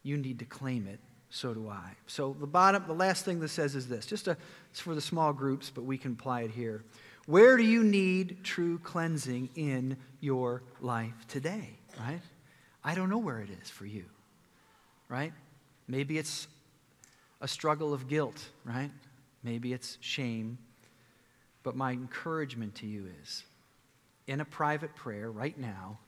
You 0.02 0.18
need 0.18 0.40
to 0.40 0.46
claim 0.46 0.88
it. 0.88 1.00
So 1.30 1.54
do 1.54 1.70
I. 1.70 1.92
So 2.08 2.36
the 2.40 2.48
bottom, 2.48 2.86
the 2.88 2.94
last 2.94 3.26
thing 3.26 3.40
that 3.42 3.50
says 3.50 3.76
is 3.76 3.88
this. 3.88 4.06
Just 4.06 4.28
a, 4.28 4.38
it's 4.72 4.80
for 4.80 4.96
the 4.96 5.02
small 5.02 5.34
groups, 5.34 5.70
but 5.70 5.84
we 5.84 5.98
can 5.98 6.14
apply 6.14 6.42
it 6.42 6.52
here. 6.52 6.84
Where 7.26 7.58
do 7.58 7.64
you 7.64 7.84
need 7.84 8.44
true 8.44 8.80
cleansing 8.80 9.50
in 9.56 9.98
your 10.22 10.64
life 10.80 11.28
today? 11.28 11.72
Right? 12.00 12.22
I 12.84 12.96
don't 12.96 13.10
know 13.10 13.18
where 13.18 13.40
it 13.40 13.50
is 13.62 13.70
for 13.70 13.86
you. 13.86 14.06
Right? 15.10 15.34
Maybe 15.88 16.18
it's 16.18 16.48
a 17.42 17.48
struggle 17.48 17.94
of 17.94 18.08
guilt, 18.08 18.50
right? 18.66 18.92
Maybe 19.44 19.74
it's 19.74 19.98
shame. 20.02 20.58
But 21.64 21.76
my 21.76 21.92
encouragement 21.92 22.76
to 22.76 22.88
you 22.88 23.08
is 23.22 23.44
in 24.28 24.42
a 24.42 24.46
private 24.46 24.96
prayer 24.96 25.32
right 25.32 25.58
now, 25.58 26.00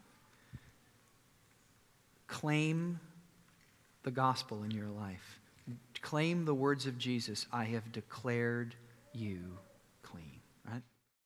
claim 2.28 3.00
the 4.04 4.12
gospel 4.12 4.64
in 4.64 4.72
your 4.72 4.90
life. 4.90 5.40
Claim 6.02 6.46
the 6.46 6.54
words 6.54 6.86
of 6.86 6.98
Jesus 6.98 7.46
I 7.52 7.66
have 7.66 7.92
declared 7.92 8.76
you 9.14 9.58